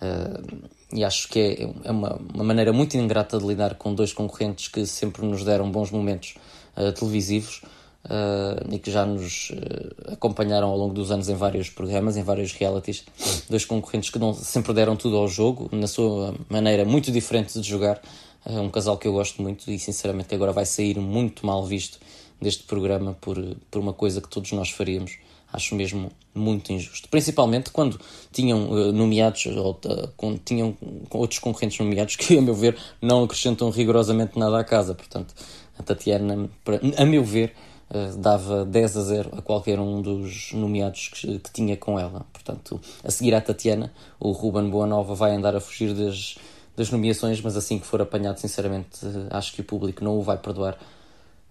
Uh, 0.00 0.66
e 0.90 1.04
acho 1.04 1.28
que 1.28 1.38
é, 1.38 1.88
é 1.88 1.90
uma, 1.90 2.18
uma, 2.32 2.44
maneira 2.44 2.72
muito 2.72 2.96
ingrata 2.96 3.36
de 3.36 3.44
lidar 3.46 3.74
com 3.74 3.94
dois 3.94 4.14
concorrentes 4.14 4.68
que 4.68 4.86
sempre 4.86 5.26
nos 5.26 5.44
deram 5.44 5.70
bons 5.70 5.90
momentos 5.90 6.36
uh, 6.74 6.90
televisivos 6.92 7.60
uh, 8.04 8.74
e 8.74 8.78
que 8.78 8.90
já 8.90 9.04
nos 9.06 9.50
uh, 9.50 10.12
acompanharam 10.12 10.68
ao 10.68 10.76
longo 10.76 10.94
dos 10.94 11.10
anos 11.10 11.28
em 11.28 11.34
vários 11.34 11.70
programas, 11.70 12.16
em 12.16 12.22
vários 12.22 12.52
realities. 12.52 13.04
Dois 13.48 13.64
concorrentes 13.64 14.10
que 14.10 14.18
não, 14.18 14.34
sempre 14.34 14.72
deram 14.72 14.96
tudo 14.96 15.16
ao 15.16 15.28
jogo, 15.28 15.68
na 15.72 15.86
sua 15.86 16.34
maneira 16.48 16.84
muito 16.84 17.10
diferente 17.10 17.60
de 17.60 17.68
jogar. 17.68 18.00
Uh, 18.44 18.60
um 18.60 18.70
casal 18.70 18.98
que 18.98 19.08
eu 19.08 19.12
gosto 19.12 19.40
muito 19.42 19.70
e 19.70 19.78
sinceramente 19.78 20.34
agora 20.34 20.52
vai 20.52 20.66
sair 20.66 20.98
muito 20.98 21.46
mal 21.46 21.64
visto 21.64 21.98
deste 22.40 22.64
programa 22.64 23.16
por, 23.20 23.36
por 23.70 23.80
uma 23.80 23.92
coisa 23.92 24.20
que 24.20 24.28
todos 24.28 24.52
nós 24.52 24.70
faríamos. 24.70 25.18
Acho 25.52 25.76
mesmo 25.76 26.10
muito 26.34 26.72
injusto. 26.72 27.08
Principalmente 27.08 27.70
quando 27.70 27.98
tinham 28.32 28.68
uh, 28.68 28.92
nomeados, 28.92 29.46
ou 29.46 29.70
uh, 29.86 30.40
tinham 30.44 30.76
outros 31.10 31.38
concorrentes 31.38 31.78
nomeados 31.78 32.16
que, 32.16 32.36
a 32.36 32.42
meu 32.42 32.54
ver, 32.54 32.76
não 33.00 33.22
acrescentam 33.22 33.70
rigorosamente 33.70 34.36
nada 34.36 34.58
à 34.58 34.64
casa. 34.64 34.94
Portanto, 34.94 35.32
a 35.78 35.82
Tatiana, 35.82 36.50
a 36.96 37.04
meu 37.04 37.24
ver, 37.24 37.54
uh, 37.90 38.16
dava 38.16 38.64
10 38.64 38.96
a 38.96 39.02
0 39.02 39.30
a 39.38 39.42
qualquer 39.42 39.78
um 39.78 40.00
dos 40.00 40.52
nomeados 40.52 41.08
que, 41.08 41.38
que, 41.38 41.52
tinha 41.52 41.76
com 41.76 41.98
ela. 41.98 42.26
Portanto, 42.32 42.80
a 43.02 43.10
seguir 43.10 43.34
à 43.34 43.40
Tatiana, 43.40 43.92
o 44.18 44.30
Ruben 44.32 44.70
Boanova 44.70 45.14
vai 45.14 45.32
andar 45.32 45.54
a 45.54 45.60
fugir 45.60 45.94
das, 45.94 46.36
das 46.76 46.90
nomeações, 46.90 47.40
mas 47.40 47.56
assim 47.56 47.78
que 47.78 47.86
for 47.86 48.00
apanhado, 48.00 48.38
sinceramente, 48.38 49.04
uh, 49.04 49.28
acho 49.30 49.52
que 49.52 49.60
o 49.60 49.64
público 49.64 50.04
não 50.04 50.18
o 50.18 50.22
vai 50.22 50.38
perdoar. 50.38 50.78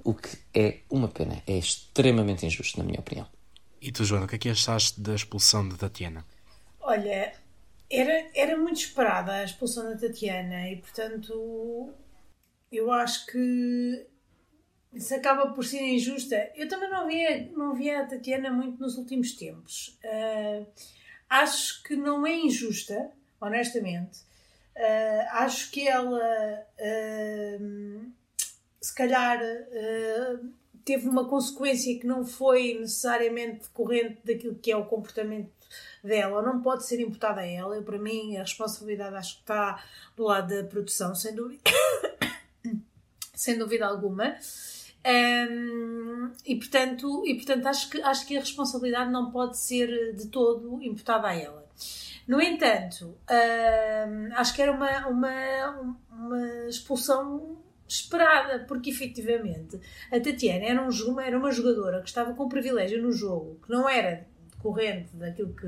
O 0.03 0.13
que 0.13 0.37
é 0.53 0.79
uma 0.89 1.07
pena, 1.07 1.41
é 1.47 1.57
extremamente 1.57 2.45
injusto, 2.45 2.77
na 2.77 2.83
minha 2.83 2.99
opinião. 2.99 3.25
E 3.81 3.91
tu, 3.91 4.03
Joana, 4.03 4.25
o 4.25 4.27
que 4.27 4.35
é 4.35 4.37
que 4.37 4.49
achaste 4.49 4.99
da 4.99 5.15
expulsão 5.15 5.67
de 5.67 5.77
Tatiana? 5.77 6.25
Olha, 6.81 7.33
era, 7.89 8.27
era 8.33 8.57
muito 8.57 8.77
esperada 8.77 9.31
a 9.31 9.43
expulsão 9.43 9.85
da 9.85 9.97
Tatiana 9.97 10.69
e, 10.69 10.77
portanto, 10.77 11.93
eu 12.71 12.91
acho 12.91 13.25
que 13.27 14.07
isso 14.93 15.15
acaba 15.15 15.47
por 15.53 15.65
ser 15.65 15.81
injusta. 15.81 16.51
Eu 16.55 16.67
também 16.67 16.89
não 16.89 17.07
via, 17.07 17.49
não 17.55 17.73
via 17.73 18.01
a 18.01 18.05
Tatiana 18.05 18.51
muito 18.51 18.79
nos 18.79 18.97
últimos 18.97 19.33
tempos. 19.33 19.97
Uh, 20.03 20.65
acho 21.29 21.81
que 21.83 21.95
não 21.95 22.25
é 22.25 22.35
injusta, 22.35 23.11
honestamente. 23.41 24.19
Uh, 24.75 25.27
acho 25.31 25.71
que 25.71 25.87
ela, 25.87 26.65
uh, 26.79 28.11
se 28.79 28.95
calhar, 28.95 29.39
teve 30.85 31.07
uma 31.07 31.27
consequência 31.27 31.97
que 31.99 32.05
não 32.05 32.25
foi 32.25 32.77
necessariamente 32.79 33.63
decorrente 33.63 34.19
daquilo 34.23 34.55
que 34.55 34.71
é 34.71 34.77
o 34.77 34.85
comportamento 34.85 35.51
dela, 36.03 36.41
não 36.41 36.61
pode 36.61 36.85
ser 36.85 36.99
imputada 36.99 37.41
a 37.41 37.45
ela. 37.45 37.75
Eu, 37.75 37.83
para 37.83 37.97
mim, 37.97 38.37
a 38.37 38.41
responsabilidade 38.41 39.15
acho 39.15 39.35
que 39.35 39.41
está 39.41 39.83
do 40.15 40.23
lado 40.23 40.53
da 40.53 40.67
produção, 40.67 41.15
sem 41.15 41.33
dúvida, 41.33 41.63
sem 43.33 43.57
dúvida 43.57 43.87
alguma. 43.87 44.37
Um, 45.05 46.31
e 46.45 46.55
portanto, 46.55 47.23
e, 47.25 47.35
portanto 47.35 47.65
acho, 47.67 47.89
que, 47.89 48.01
acho 48.01 48.25
que 48.25 48.37
a 48.37 48.39
responsabilidade 48.39 49.11
não 49.11 49.31
pode 49.31 49.57
ser 49.57 50.13
de 50.13 50.27
todo 50.27 50.81
imputada 50.81 51.27
a 51.27 51.35
ela. 51.35 51.63
No 52.25 52.41
entanto, 52.41 53.17
um, 53.29 54.33
acho 54.35 54.53
que 54.53 54.61
era 54.61 54.71
uma, 54.71 55.07
uma, 55.07 55.97
uma 56.09 56.67
expulsão 56.69 57.57
esperada, 57.85 58.59
porque 58.65 58.89
efetivamente 58.89 59.79
a 60.09 60.19
Tatiana 60.19 60.65
era, 60.65 60.81
um, 60.81 61.19
era 61.19 61.37
uma 61.37 61.51
jogadora 61.51 62.01
que 62.01 62.07
estava 62.07 62.33
com 62.33 62.47
privilégio 62.47 63.01
no 63.01 63.11
jogo, 63.11 63.59
que 63.63 63.69
não 63.69 63.87
era 63.89 64.25
corrente 64.63 65.15
daquilo 65.17 65.53
que, 65.53 65.67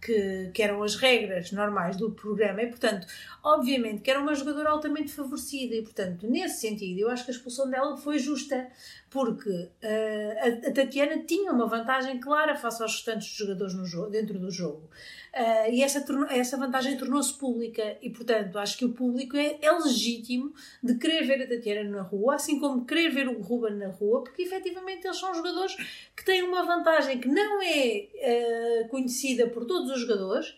que, 0.00 0.50
que, 0.52 0.62
eram 0.62 0.82
as 0.82 0.94
regras 0.94 1.50
normais 1.50 1.96
do 1.96 2.10
programa 2.12 2.62
e, 2.62 2.66
portanto, 2.66 3.06
obviamente 3.42 4.02
que 4.02 4.10
era 4.10 4.20
uma 4.20 4.34
jogadora 4.34 4.68
altamente 4.68 5.10
favorecida 5.10 5.74
e, 5.74 5.82
portanto, 5.82 6.28
nesse 6.28 6.60
sentido, 6.60 7.00
eu 7.00 7.10
acho 7.10 7.24
que 7.24 7.30
a 7.30 7.34
expulsão 7.34 7.68
dela 7.70 7.96
foi 7.96 8.18
justa, 8.18 8.68
porque 9.08 9.50
uh, 9.50 10.64
a, 10.64 10.68
a, 10.68 10.72
Tatiana 10.72 11.24
tinha 11.24 11.50
uma 11.50 11.66
vantagem 11.66 12.20
clara 12.20 12.54
face 12.54 12.82
aos 12.82 12.92
restantes 12.92 13.28
jogadores 13.28 13.74
no 13.74 13.86
jogo, 13.86 14.10
dentro 14.10 14.38
do 14.38 14.50
jogo. 14.50 14.88
Uh, 15.32 15.70
e 15.70 15.82
essa, 15.82 16.04
essa 16.30 16.56
vantagem 16.56 16.96
tornou-se 16.96 17.32
pública 17.32 17.96
e, 18.02 18.10
portanto, 18.10 18.58
acho 18.58 18.76
que 18.76 18.84
o 18.84 18.92
público 18.92 19.36
é, 19.36 19.58
é, 19.62 19.72
legítimo 19.72 20.52
de 20.82 20.96
querer 20.96 21.24
ver 21.24 21.42
a 21.42 21.48
Tatiana 21.48 21.88
na 21.88 22.02
rua, 22.02 22.34
assim 22.34 22.58
como 22.58 22.84
querer 22.84 23.10
ver 23.10 23.28
o 23.28 23.40
Ruben 23.40 23.76
na 23.76 23.88
rua, 23.88 24.22
porque 24.22 24.42
efetivamente 24.42 25.06
eles 25.06 25.18
são 25.18 25.34
jogadores 25.34 25.76
que 26.18 26.24
têm 26.24 26.42
uma 26.42 26.64
vantagem 26.64 27.20
que 27.20 27.28
não 27.28 27.62
é 27.62 28.08
uh, 28.82 28.88
conhecida 28.88 29.46
por 29.46 29.64
todos 29.64 29.88
os 29.92 30.00
jogadores, 30.00 30.48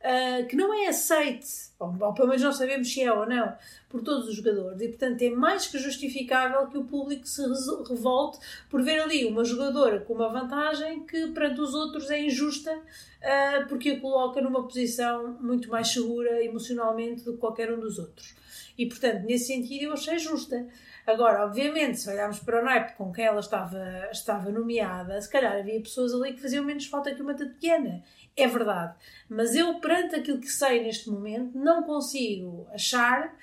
uh, 0.00 0.46
que 0.48 0.56
não 0.56 0.72
é 0.72 0.86
aceite, 0.86 1.46
ou, 1.78 1.94
ou 2.00 2.14
pelo 2.14 2.28
menos 2.28 2.42
não 2.42 2.54
sabemos 2.54 2.90
se 2.90 3.02
é 3.02 3.12
ou 3.12 3.28
não, 3.28 3.54
por 3.90 4.00
todos 4.00 4.28
os 4.28 4.34
jogadores. 4.34 4.80
E, 4.80 4.88
portanto, 4.88 5.20
é 5.20 5.28
mais 5.28 5.66
que 5.66 5.78
justificável 5.78 6.66
que 6.68 6.78
o 6.78 6.84
público 6.84 7.26
se 7.26 7.42
revolte 7.86 8.38
por 8.70 8.80
ver 8.80 8.98
ali 8.98 9.26
uma 9.26 9.44
jogadora 9.44 10.00
com 10.00 10.14
uma 10.14 10.30
vantagem 10.30 11.04
que, 11.04 11.26
perante 11.32 11.60
os 11.60 11.74
outros, 11.74 12.08
é 12.08 12.18
injusta 12.18 12.74
uh, 12.74 13.68
porque 13.68 13.90
a 13.90 14.00
coloca 14.00 14.40
numa 14.40 14.62
posição 14.62 15.36
muito 15.38 15.68
mais 15.68 15.88
segura 15.88 16.42
emocionalmente 16.42 17.24
do 17.24 17.34
que 17.34 17.38
qualquer 17.38 17.70
um 17.70 17.78
dos 17.78 17.98
outros. 17.98 18.34
E, 18.80 18.86
portanto, 18.86 19.26
nesse 19.26 19.48
sentido, 19.48 19.82
eu 19.82 19.92
achei 19.92 20.18
justa. 20.18 20.66
Agora, 21.06 21.44
obviamente, 21.44 22.00
se 22.00 22.08
olharmos 22.08 22.38
para 22.38 22.62
o 22.62 22.64
naipe 22.64 22.94
com 22.94 23.12
quem 23.12 23.26
ela 23.26 23.40
estava, 23.40 24.08
estava 24.10 24.50
nomeada, 24.50 25.20
se 25.20 25.28
calhar 25.28 25.58
havia 25.58 25.78
pessoas 25.82 26.14
ali 26.14 26.32
que 26.32 26.40
faziam 26.40 26.64
menos 26.64 26.86
falta 26.86 27.14
que 27.14 27.20
uma 27.20 27.34
Tatiana. 27.34 28.02
É 28.34 28.46
verdade. 28.46 28.94
Mas 29.28 29.54
eu, 29.54 29.74
perante 29.80 30.14
aquilo 30.14 30.40
que 30.40 30.48
sei 30.48 30.82
neste 30.82 31.10
momento, 31.10 31.58
não 31.58 31.82
consigo 31.82 32.66
achar 32.72 33.36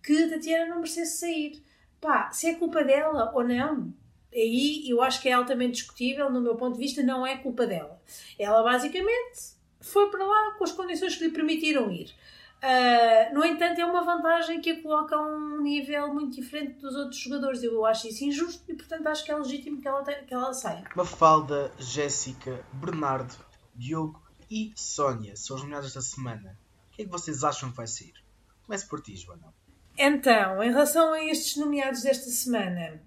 que 0.00 0.28
Tatiana 0.28 0.66
não 0.66 0.76
merecesse 0.76 1.18
sair. 1.18 1.60
Pá, 2.00 2.30
se 2.30 2.46
é 2.46 2.54
culpa 2.54 2.84
dela 2.84 3.32
ou 3.34 3.42
não, 3.42 3.92
aí 4.32 4.88
eu 4.88 5.02
acho 5.02 5.20
que 5.20 5.28
é 5.28 5.32
altamente 5.32 5.72
discutível, 5.72 6.30
no 6.30 6.40
meu 6.40 6.54
ponto 6.54 6.74
de 6.74 6.84
vista, 6.84 7.02
não 7.02 7.26
é 7.26 7.36
culpa 7.36 7.66
dela. 7.66 8.00
Ela 8.38 8.62
basicamente 8.62 9.56
foi 9.80 10.08
para 10.08 10.24
lá 10.24 10.54
com 10.56 10.62
as 10.62 10.70
condições 10.70 11.16
que 11.16 11.24
lhe 11.24 11.32
permitiram 11.32 11.90
ir. 11.90 12.14
Uh, 12.64 13.34
no 13.34 13.44
entanto, 13.44 13.78
é 13.78 13.84
uma 13.84 14.02
vantagem 14.02 14.58
que 14.58 14.70
a 14.70 14.82
coloca 14.82 15.14
a 15.14 15.20
um 15.20 15.60
nível 15.60 16.14
muito 16.14 16.34
diferente 16.34 16.80
dos 16.80 16.94
outros 16.94 17.20
jogadores. 17.20 17.62
Eu 17.62 17.84
acho 17.84 18.08
isso 18.08 18.24
injusto 18.24 18.64
e, 18.72 18.74
portanto, 18.74 19.06
acho 19.06 19.22
que 19.22 19.30
é 19.30 19.36
legítimo 19.36 19.82
que 19.82 19.86
ela, 19.86 20.02
que 20.02 20.32
ela 20.32 20.54
saia. 20.54 20.82
Mafalda, 20.96 21.70
Jéssica, 21.78 22.64
Bernardo, 22.72 23.34
Diogo 23.74 24.22
e 24.50 24.72
Sónia 24.74 25.36
são 25.36 25.56
os 25.56 25.62
nomeados 25.62 25.88
esta 25.88 26.00
semana. 26.00 26.58
O 26.90 26.96
que 26.96 27.02
é 27.02 27.04
que 27.04 27.10
vocês 27.10 27.44
acham 27.44 27.70
que 27.70 27.76
vai 27.76 27.86
sair? 27.86 28.14
Comece 28.64 28.88
por 28.88 29.02
ti, 29.02 29.14
Joana. 29.14 29.52
Então, 29.98 30.62
em 30.62 30.70
relação 30.70 31.12
a 31.12 31.22
estes 31.22 31.56
nomeados 31.56 32.00
desta 32.00 32.30
semana, 32.30 32.98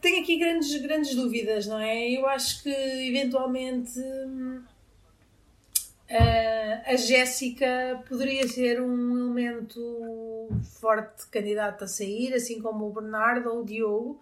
tenho 0.00 0.22
aqui 0.22 0.38
grandes, 0.38 0.80
grandes 0.80 1.14
dúvidas, 1.14 1.66
não 1.66 1.78
é? 1.78 2.08
Eu 2.10 2.26
acho 2.26 2.62
que 2.62 2.70
eventualmente 2.70 4.00
Uh, 4.00 4.77
a 6.10 6.96
Jéssica 6.96 8.02
poderia 8.08 8.48
ser 8.48 8.80
um 8.80 9.18
elemento 9.18 10.48
forte 10.80 11.26
candidato 11.28 11.84
a 11.84 11.88
sair, 11.88 12.32
assim 12.32 12.60
como 12.62 12.86
o 12.86 12.92
Bernardo 12.92 13.50
ou 13.50 13.60
o 13.60 13.64
Diogo. 13.64 14.20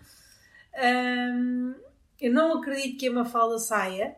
Um, 0.76 1.74
eu 2.20 2.32
não 2.32 2.58
acredito 2.58 2.98
que 2.98 3.08
a 3.08 3.12
Mafalda 3.12 3.58
saia, 3.58 4.16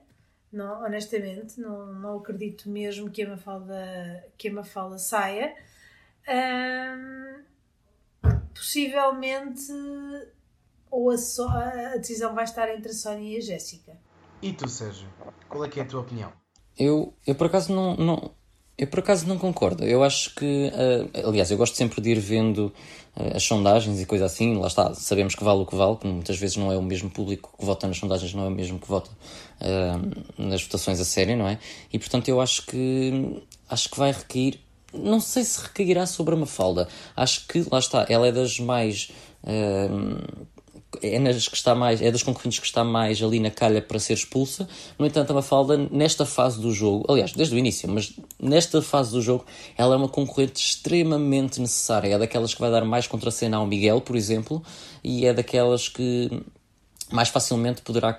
não, 0.53 0.83
honestamente, 0.83 1.61
não, 1.61 1.87
não 1.93 2.19
acredito 2.19 2.71
mesmo 2.71 3.11
que 3.11 3.23
a 3.23 3.29
Mafalda, 3.29 4.25
que 4.39 4.49
a 4.49 4.53
Mafalda 4.53 4.99
saia. 4.99 5.55
Um, 6.27 7.43
possivelmente 8.55 9.73
ou 10.91 11.11
a, 11.11 11.19
so 11.19 11.49
a 11.49 11.97
decisão 11.97 12.35
vai 12.35 12.45
estar 12.45 12.69
entre 12.75 12.91
a 12.91 12.95
Sónia 12.95 13.35
e 13.35 13.39
a 13.39 13.41
Jéssica. 13.41 13.97
E 14.41 14.53
tu, 14.53 14.69
Sérgio, 14.69 15.09
qual 15.49 15.65
é 15.65 15.69
que 15.69 15.81
é 15.81 15.83
a 15.83 15.87
tua 15.87 16.01
opinião? 16.01 16.33
Eu, 16.79 17.13
eu 17.27 17.35
por 17.35 17.49
acaso 17.49 17.73
não, 17.73 17.97
não, 17.97 18.31
eu 18.79 18.87
por 18.87 19.01
acaso 19.01 19.27
não 19.27 19.37
concordo. 19.37 19.85
Eu 19.85 20.05
acho 20.05 20.35
que, 20.37 20.71
uh, 20.73 21.29
aliás, 21.29 21.51
eu 21.51 21.57
gosto 21.57 21.77
sempre 21.77 22.01
de 22.01 22.11
ir 22.11 22.21
vendo 22.21 22.73
uh, 23.17 23.37
as 23.37 23.43
sondagens 23.43 24.01
e 24.01 24.07
coisa 24.07 24.27
assim. 24.27 24.57
Lá 24.57 24.69
está, 24.69 24.95
sabemos 24.95 25.35
que 25.35 25.43
vale 25.43 25.63
o 25.63 25.67
que 25.67 25.75
vale, 25.75 25.97
que 25.97 26.07
muitas 26.07 26.39
vezes 26.39 26.57
não 26.57 26.71
é 26.71 26.77
o 26.77 26.83
mesmo 26.83 27.11
público 27.11 27.53
que 27.59 27.65
vota 27.65 27.89
nas 27.89 27.99
sondagens, 27.99 28.33
não 28.33 28.45
é 28.45 28.49
o 28.49 28.53
mesmo 28.53 28.79
que 28.79 28.87
vota 28.87 29.11
uh, 29.61 30.41
nas 30.41 30.63
votações 30.63 31.01
a 31.01 31.05
sério, 31.05 31.37
não 31.37 31.49
é? 31.49 31.59
E 31.93 31.99
portanto 31.99 32.29
eu 32.29 32.41
acho 32.41 32.65
que 32.67 33.43
acho 33.69 33.91
que 33.91 33.99
vai 33.99 34.13
recair. 34.13 34.61
Não 34.95 35.21
sei 35.21 35.45
se 35.45 35.61
recairá 35.61 36.07
sobre 36.07 36.35
a 36.35 36.39
Mafalda. 36.39 36.89
Acho 37.15 37.47
que, 37.47 37.67
lá 37.71 37.79
está, 37.79 38.07
ela 38.09 38.27
é 38.27 38.33
das 38.33 38.59
mais 38.59 39.11
é 41.03 41.19
nas 41.19 41.47
que 41.47 41.57
está 41.57 41.75
mais, 41.75 42.01
é 42.01 42.11
das 42.11 42.23
concorrentes 42.23 42.59
que 42.59 42.67
está 42.67 42.83
mais 42.83 43.23
ali 43.23 43.39
na 43.39 43.51
calha 43.51 43.81
para 43.81 43.99
ser 43.99 44.15
expulsa. 44.15 44.69
No 44.99 45.07
entanto, 45.07 45.31
a 45.31 45.35
Mafalda, 45.35 45.77
nesta 45.77 46.25
fase 46.25 46.61
do 46.61 46.73
jogo, 46.73 47.05
aliás, 47.09 47.33
desde 47.33 47.55
o 47.55 47.59
início, 47.59 47.89
mas 47.89 48.15
nesta 48.41 48.81
fase 48.81 49.13
do 49.13 49.21
jogo, 49.21 49.45
ela 49.77 49.95
é 49.95 49.99
uma 49.99 50.09
concorrente 50.09 50.61
extremamente 50.61 51.61
necessária. 51.61 52.15
É 52.15 52.19
daquelas 52.19 52.55
que 52.55 52.61
vai 52.61 52.71
dar 52.71 52.85
mais 52.85 53.07
contracena 53.07 53.59
ao 53.59 53.67
Miguel, 53.67 54.01
por 54.01 54.17
exemplo, 54.17 54.63
e 55.05 55.27
é 55.27 55.35
daquelas 55.35 55.89
que 55.89 56.31
mais 57.11 57.29
facilmente 57.29 57.83
poderá 57.83 58.15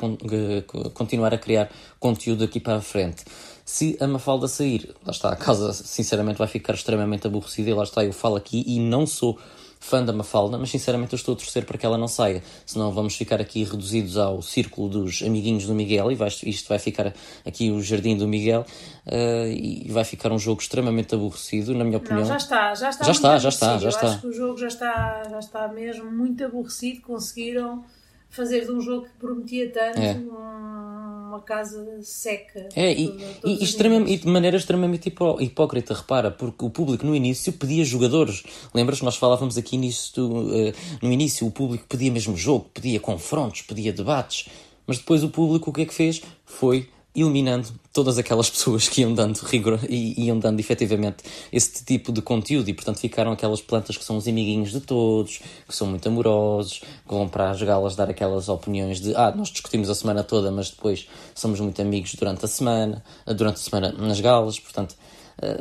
continuar 0.93 1.33
a 1.33 1.37
criar 1.37 1.69
conteúdo 1.99 2.43
aqui 2.43 2.59
para 2.59 2.77
a 2.77 2.81
frente. 2.81 3.23
Se 3.65 3.95
a 3.99 4.07
Mafalda 4.07 4.47
sair, 4.47 4.95
lá 5.05 5.11
está, 5.11 5.29
a 5.31 5.35
casa 5.35 5.73
sinceramente 5.73 6.39
vai 6.39 6.47
ficar 6.47 6.73
extremamente 6.73 7.27
aborrecida, 7.27 7.69
e 7.69 7.73
lá 7.73 7.83
está, 7.83 8.03
eu 8.03 8.13
falo 8.13 8.35
aqui 8.35 8.63
e 8.65 8.79
não 8.79 9.05
sou 9.05 9.39
fã 9.79 10.03
da 10.03 10.11
Mafalda, 10.11 10.57
mas 10.57 10.69
sinceramente 10.69 11.13
eu 11.13 11.17
estou 11.17 11.33
a 11.33 11.37
torcer 11.37 11.65
para 11.65 11.77
que 11.77 11.85
ela 11.85 11.97
não 11.97 12.07
saia, 12.07 12.43
senão 12.65 12.91
vamos 12.91 13.15
ficar 13.15 13.39
aqui 13.39 13.63
reduzidos 13.63 14.17
ao 14.17 14.41
círculo 14.41 14.89
dos 14.89 15.23
amiguinhos 15.23 15.65
do 15.65 15.73
Miguel 15.73 16.11
e 16.11 16.15
vai, 16.15 16.27
isto 16.27 16.67
vai 16.67 16.77
ficar 16.77 17.13
aqui 17.45 17.71
o 17.71 17.81
jardim 17.81 18.17
do 18.17 18.27
Miguel 18.27 18.65
uh, 19.07 19.47
e 19.47 19.89
vai 19.89 20.03
ficar 20.03 20.31
um 20.31 20.37
jogo 20.37 20.61
extremamente 20.61 21.15
aborrecido, 21.15 21.73
na 21.73 21.85
minha 21.85 21.97
opinião. 21.97 22.19
Não, 22.21 22.27
já 22.27 22.37
está, 22.37 22.75
já 22.75 22.89
está. 22.89 23.05
Já 23.05 23.11
está, 23.11 23.37
já 23.37 23.49
está, 23.49 23.77
já 23.77 23.85
eu 23.85 23.89
está. 23.89 24.07
Acho 24.07 24.21
que 24.21 24.27
o 24.27 24.33
jogo 24.33 24.57
já 24.57 24.67
está, 24.67 25.23
já 25.29 25.39
está 25.39 25.67
mesmo 25.69 26.11
muito 26.11 26.43
aborrecido, 26.43 27.01
conseguiram 27.01 27.83
fazer 28.29 28.65
de 28.65 28.71
um 28.71 28.79
jogo 28.79 29.05
que 29.05 29.13
prometia 29.19 29.71
tanto 29.71 29.99
é. 29.99 30.13
uma 30.13 31.41
casa 31.45 31.99
seca. 32.01 32.69
É, 32.75 32.93
e, 32.93 33.07
e, 33.43 33.63
e, 33.63 34.17
de 34.17 34.27
maneira 34.27 34.55
extremamente 34.55 35.07
hipó 35.07 35.37
hipócrita, 35.39 35.93
repara, 35.93 36.29
porque 36.29 36.63
o 36.63 36.69
público 36.69 37.05
no 37.05 37.15
início 37.15 37.51
pedia 37.53 37.83
jogadores. 37.83 38.43
Lembras 38.73 38.99
que 38.99 39.05
nós 39.05 39.17
falávamos 39.17 39.57
aqui 39.57 39.77
nisso, 39.77 40.29
uh, 40.29 40.73
no 41.01 41.11
início, 41.11 41.45
o 41.47 41.51
público 41.51 41.85
pedia 41.87 42.11
mesmo 42.11 42.37
jogo, 42.37 42.69
pedia 42.73 42.99
confrontos, 42.99 43.63
pedia 43.63 43.91
debates, 43.91 44.47
mas 44.85 44.99
depois 44.99 45.23
o 45.23 45.29
público 45.29 45.71
o 45.71 45.73
que 45.73 45.81
é 45.81 45.85
que 45.85 45.93
fez? 45.93 46.21
Foi 46.45 46.87
eliminando 47.15 47.69
todas 47.91 48.17
aquelas 48.17 48.49
pessoas 48.51 48.87
que 48.87 49.01
iam 49.01 49.13
dando 49.13 49.37
rigor 49.39 49.79
e 49.89 50.25
iam 50.25 50.37
dando 50.39 50.59
efetivamente 50.59 51.23
esse 51.51 51.83
tipo 51.83 52.11
de 52.11 52.21
conteúdo 52.21 52.69
e 52.69 52.73
portanto 52.73 52.99
ficaram 52.99 53.31
aquelas 53.31 53.61
plantas 53.61 53.97
que 53.97 54.03
são 54.03 54.17
os 54.17 54.27
amiguinhos 54.27 54.71
de 54.71 54.79
todos, 54.81 55.39
que 55.67 55.75
são 55.75 55.87
muito 55.87 56.07
amorosos, 56.07 56.79
que 56.79 57.13
vão 57.13 57.27
para 57.27 57.49
as 57.49 57.61
galas 57.61 57.95
dar 57.95 58.09
aquelas 58.09 58.49
opiniões 58.49 59.01
de 59.01 59.15
ah, 59.15 59.33
nós 59.35 59.49
discutimos 59.49 59.89
a 59.89 59.95
semana 59.95 60.23
toda, 60.23 60.51
mas 60.51 60.69
depois 60.69 61.07
somos 61.33 61.59
muito 61.59 61.81
amigos 61.81 62.15
durante 62.15 62.45
a 62.45 62.47
semana, 62.47 63.03
durante 63.25 63.55
a 63.55 63.59
semana 63.59 63.91
nas 63.91 64.19
galas, 64.19 64.59
portanto 64.59 64.95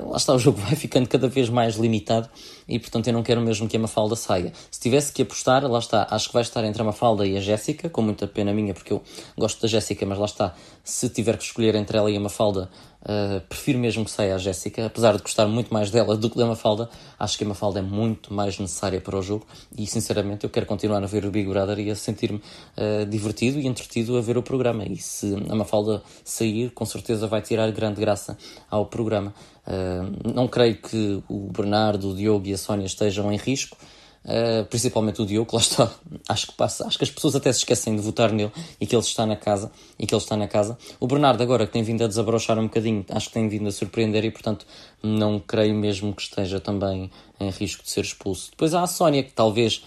lá 0.06 0.16
está, 0.16 0.34
o 0.34 0.38
jogo 0.38 0.58
vai 0.62 0.74
ficando 0.74 1.08
cada 1.08 1.28
vez 1.28 1.48
mais 1.48 1.76
limitado 1.76 2.28
e 2.68 2.78
portanto 2.78 3.06
eu 3.06 3.12
não 3.12 3.22
quero 3.22 3.40
mesmo 3.40 3.68
que 3.68 3.76
a 3.76 3.80
Mafalda 3.80 4.16
saia. 4.16 4.52
Se 4.70 4.80
tivesse 4.80 5.12
que 5.12 5.22
apostar, 5.22 5.64
lá 5.64 5.78
está, 5.78 6.06
acho 6.10 6.28
que 6.28 6.34
vai 6.34 6.42
estar 6.42 6.64
entre 6.64 6.82
a 6.82 6.84
Mafalda 6.84 7.26
e 7.26 7.36
a 7.36 7.40
Jéssica, 7.40 7.88
com 7.88 8.02
muita 8.02 8.26
pena 8.26 8.52
minha, 8.52 8.74
porque 8.74 8.92
eu 8.92 9.02
gosto 9.36 9.62
da 9.62 9.68
Jéssica, 9.68 10.04
mas 10.04 10.18
lá 10.18 10.26
está, 10.26 10.54
se 10.82 11.08
tiver 11.08 11.36
que 11.36 11.44
escolher 11.44 11.74
entre 11.74 11.96
ela 11.96 12.10
e 12.10 12.16
a 12.16 12.20
Mafalda, 12.20 12.70
Uh, 13.00 13.40
prefiro 13.48 13.78
mesmo 13.78 14.04
que 14.04 14.10
saia 14.10 14.34
a 14.34 14.38
Jéssica, 14.38 14.86
apesar 14.86 15.16
de 15.16 15.22
gostar 15.22 15.46
muito 15.46 15.72
mais 15.72 15.90
dela 15.90 16.16
do 16.16 16.28
que 16.28 16.36
da 16.36 16.46
Mafalda. 16.46 16.90
Acho 17.18 17.38
que 17.38 17.44
a 17.44 17.48
Mafalda 17.48 17.78
é 17.78 17.82
muito 17.82 18.34
mais 18.34 18.58
necessária 18.58 19.00
para 19.00 19.16
o 19.16 19.22
jogo 19.22 19.46
e, 19.76 19.86
sinceramente, 19.86 20.44
eu 20.44 20.50
quero 20.50 20.66
continuar 20.66 21.02
a 21.02 21.06
ver 21.06 21.24
o 21.24 21.30
Big 21.30 21.48
Brother 21.48 21.78
e 21.78 21.90
a 21.90 21.94
sentir-me 21.94 22.38
uh, 22.38 23.06
divertido 23.06 23.60
e 23.60 23.66
entretido 23.66 24.18
a 24.18 24.20
ver 24.20 24.36
o 24.36 24.42
programa. 24.42 24.84
E 24.84 24.96
se 24.96 25.34
a 25.48 25.54
Mafalda 25.54 26.02
sair, 26.24 26.70
com 26.70 26.84
certeza 26.84 27.26
vai 27.26 27.40
tirar 27.40 27.70
grande 27.70 28.00
graça 28.00 28.36
ao 28.70 28.86
programa. 28.86 29.32
Uh, 29.66 30.32
não 30.34 30.48
creio 30.48 30.76
que 30.76 31.22
o 31.28 31.50
Bernardo, 31.52 32.10
o 32.10 32.16
Diogo 32.16 32.46
e 32.48 32.54
a 32.54 32.58
Sónia 32.58 32.86
estejam 32.86 33.32
em 33.32 33.36
risco. 33.36 33.76
Uh, 34.24 34.64
principalmente 34.66 35.22
o 35.22 35.26
Diogo, 35.26 35.54
lá 35.54 35.60
está. 35.60 35.90
Acho 36.28 36.48
que 36.48 36.52
passa, 36.52 36.86
acho 36.86 36.98
que 36.98 37.04
as 37.04 37.10
pessoas 37.10 37.34
até 37.34 37.52
se 37.52 37.60
esquecem 37.60 37.96
de 37.96 38.02
votar 38.02 38.30
nele 38.30 38.52
e 38.80 38.86
que 38.86 38.94
ele 38.94 39.02
está 39.02 39.24
na 39.24 39.36
casa 39.36 39.70
e 39.98 40.06
que 40.06 40.14
ele 40.14 40.20
está 40.20 40.36
na 40.36 40.46
casa. 40.46 40.76
O 41.00 41.06
Bernardo 41.06 41.42
agora 41.42 41.66
que 41.66 41.72
tem 41.72 41.82
vindo 41.82 42.04
a 42.04 42.06
desabrochar 42.06 42.58
um 42.58 42.64
bocadinho, 42.64 43.04
acho 43.10 43.28
que 43.28 43.34
tem 43.34 43.48
vindo 43.48 43.68
a 43.68 43.72
surpreender 43.72 44.24
e 44.24 44.30
portanto 44.30 44.66
não 45.02 45.38
creio 45.40 45.74
mesmo 45.74 46.14
que 46.14 46.22
esteja 46.22 46.60
também 46.60 47.10
em 47.40 47.50
risco 47.50 47.82
de 47.82 47.90
ser 47.90 48.02
expulso. 48.02 48.50
Depois 48.50 48.74
há 48.74 48.82
a 48.82 48.86
Sónia 48.86 49.22
que 49.22 49.32
talvez 49.32 49.82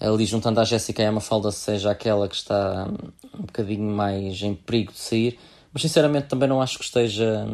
ali 0.00 0.24
juntando 0.24 0.60
à 0.60 0.64
Jéssica 0.64 1.02
e 1.02 1.06
a 1.06 1.12
Mafalda 1.12 1.50
seja 1.50 1.90
aquela 1.90 2.28
que 2.28 2.36
está 2.36 2.88
um 3.34 3.42
bocadinho 3.42 3.90
mais 3.90 4.40
em 4.42 4.54
perigo 4.54 4.92
de 4.92 4.98
sair, 4.98 5.38
mas 5.72 5.82
sinceramente 5.82 6.28
também 6.28 6.48
não 6.48 6.62
acho 6.62 6.78
que 6.78 6.84
esteja 6.84 7.46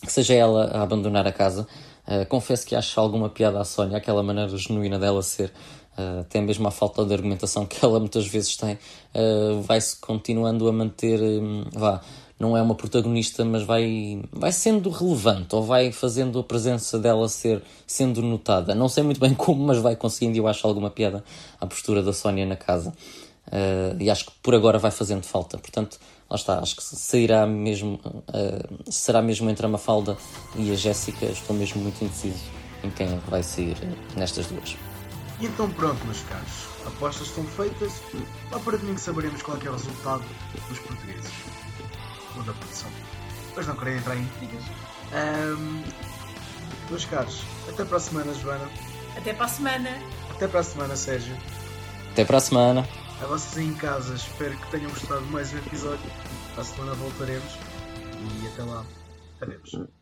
que 0.00 0.12
seja 0.12 0.34
ela 0.34 0.64
a 0.66 0.82
abandonar 0.82 1.26
a 1.26 1.32
casa. 1.32 1.66
Uh, 2.06 2.26
confesso 2.26 2.66
que 2.66 2.74
acho 2.74 2.98
alguma 2.98 3.28
piada 3.28 3.60
à 3.60 3.64
Sónia, 3.64 3.96
aquela 3.96 4.22
maneira 4.22 4.56
genuína 4.56 4.98
dela 4.98 5.22
ser, 5.22 5.52
uh, 5.96 6.20
até 6.20 6.40
mesmo 6.40 6.66
a 6.66 6.70
falta 6.70 7.04
de 7.04 7.14
argumentação 7.14 7.64
que 7.64 7.78
ela 7.84 8.00
muitas 8.00 8.26
vezes 8.26 8.56
tem, 8.56 8.74
uh, 8.74 9.62
vai-se 9.62 9.96
continuando 10.00 10.68
a 10.68 10.72
manter, 10.72 11.20
um, 11.22 11.64
vá, 11.72 12.00
não 12.40 12.56
é 12.56 12.62
uma 12.62 12.74
protagonista, 12.74 13.44
mas 13.44 13.62
vai, 13.62 14.20
vai 14.32 14.50
sendo 14.50 14.90
relevante, 14.90 15.54
ou 15.54 15.62
vai 15.62 15.92
fazendo 15.92 16.40
a 16.40 16.42
presença 16.42 16.98
dela 16.98 17.28
ser, 17.28 17.62
sendo 17.86 18.20
notada. 18.20 18.74
Não 18.74 18.88
sei 18.88 19.04
muito 19.04 19.20
bem 19.20 19.32
como, 19.34 19.64
mas 19.64 19.78
vai 19.78 19.94
conseguindo, 19.94 20.38
eu 20.38 20.48
acho 20.48 20.66
alguma 20.66 20.90
piada 20.90 21.22
à 21.60 21.66
postura 21.66 22.02
da 22.02 22.12
Sónia 22.12 22.44
na 22.44 22.56
casa. 22.56 22.92
e 24.00 24.10
acho 24.10 24.26
que 24.26 24.32
por 24.42 24.56
agora 24.56 24.76
vai 24.76 24.90
fazendo 24.90 25.22
falta. 25.22 25.56
Portanto, 25.56 26.00
lá 26.32 26.36
está, 26.36 26.58
acho 26.60 26.76
que 26.76 26.82
sairá 26.82 27.46
mesmo, 27.46 28.00
uh, 28.06 28.90
será 28.90 29.20
mesmo 29.20 29.50
entre 29.50 29.66
a 29.66 29.68
Mafalda 29.68 30.16
e 30.56 30.72
a 30.72 30.74
Jéssica, 30.74 31.26
estou 31.26 31.54
mesmo 31.54 31.82
muito 31.82 32.02
indeciso 32.02 32.42
em 32.82 32.90
quem 32.90 33.06
é 33.06 33.20
vai 33.28 33.42
sair 33.42 33.76
nestas 34.16 34.46
duas. 34.46 34.76
E 35.38 35.44
então 35.44 35.70
pronto, 35.70 36.02
meus 36.06 36.22
caros, 36.22 36.86
apostas 36.86 37.26
estão 37.26 37.44
feitas, 37.44 38.00
lá 38.50 38.58
para 38.58 38.78
domingo 38.78 38.98
saberemos 38.98 39.42
qual 39.42 39.58
é, 39.58 39.66
é 39.66 39.68
o 39.68 39.72
resultado 39.72 40.24
dos 40.68 40.78
portugueses, 40.78 41.30
ou 42.34 42.42
da 42.44 42.52
produção. 42.54 42.90
Mas 43.54 43.66
não 43.66 43.76
querem 43.76 43.98
entrar 43.98 44.16
em 44.16 44.22
intrigas. 44.22 44.64
Um, 45.12 45.82
meus 46.88 47.04
caros, 47.04 47.42
até 47.68 47.84
para 47.84 47.98
a 47.98 48.00
semana, 48.00 48.32
Joana. 48.32 48.70
Até 49.18 49.34
para 49.34 49.44
a 49.44 49.48
semana. 49.48 49.90
Até 50.30 50.48
para 50.48 50.60
a 50.60 50.64
semana, 50.64 50.96
Sérgio. 50.96 51.36
Até 52.10 52.24
para 52.24 52.38
a 52.38 52.40
semana. 52.40 53.01
A 53.22 53.26
vocês 53.26 53.56
aí 53.56 53.72
em 53.72 53.74
casa, 53.74 54.14
espero 54.14 54.56
que 54.56 54.70
tenham 54.72 54.90
gostado 54.90 55.24
mais 55.26 55.54
um 55.54 55.58
episódio. 55.58 56.10
A 56.56 56.64
semana 56.64 56.92
voltaremos 56.94 57.56
e 58.42 58.48
até 58.48 58.64
lá. 58.64 58.84
Adeus. 59.40 60.01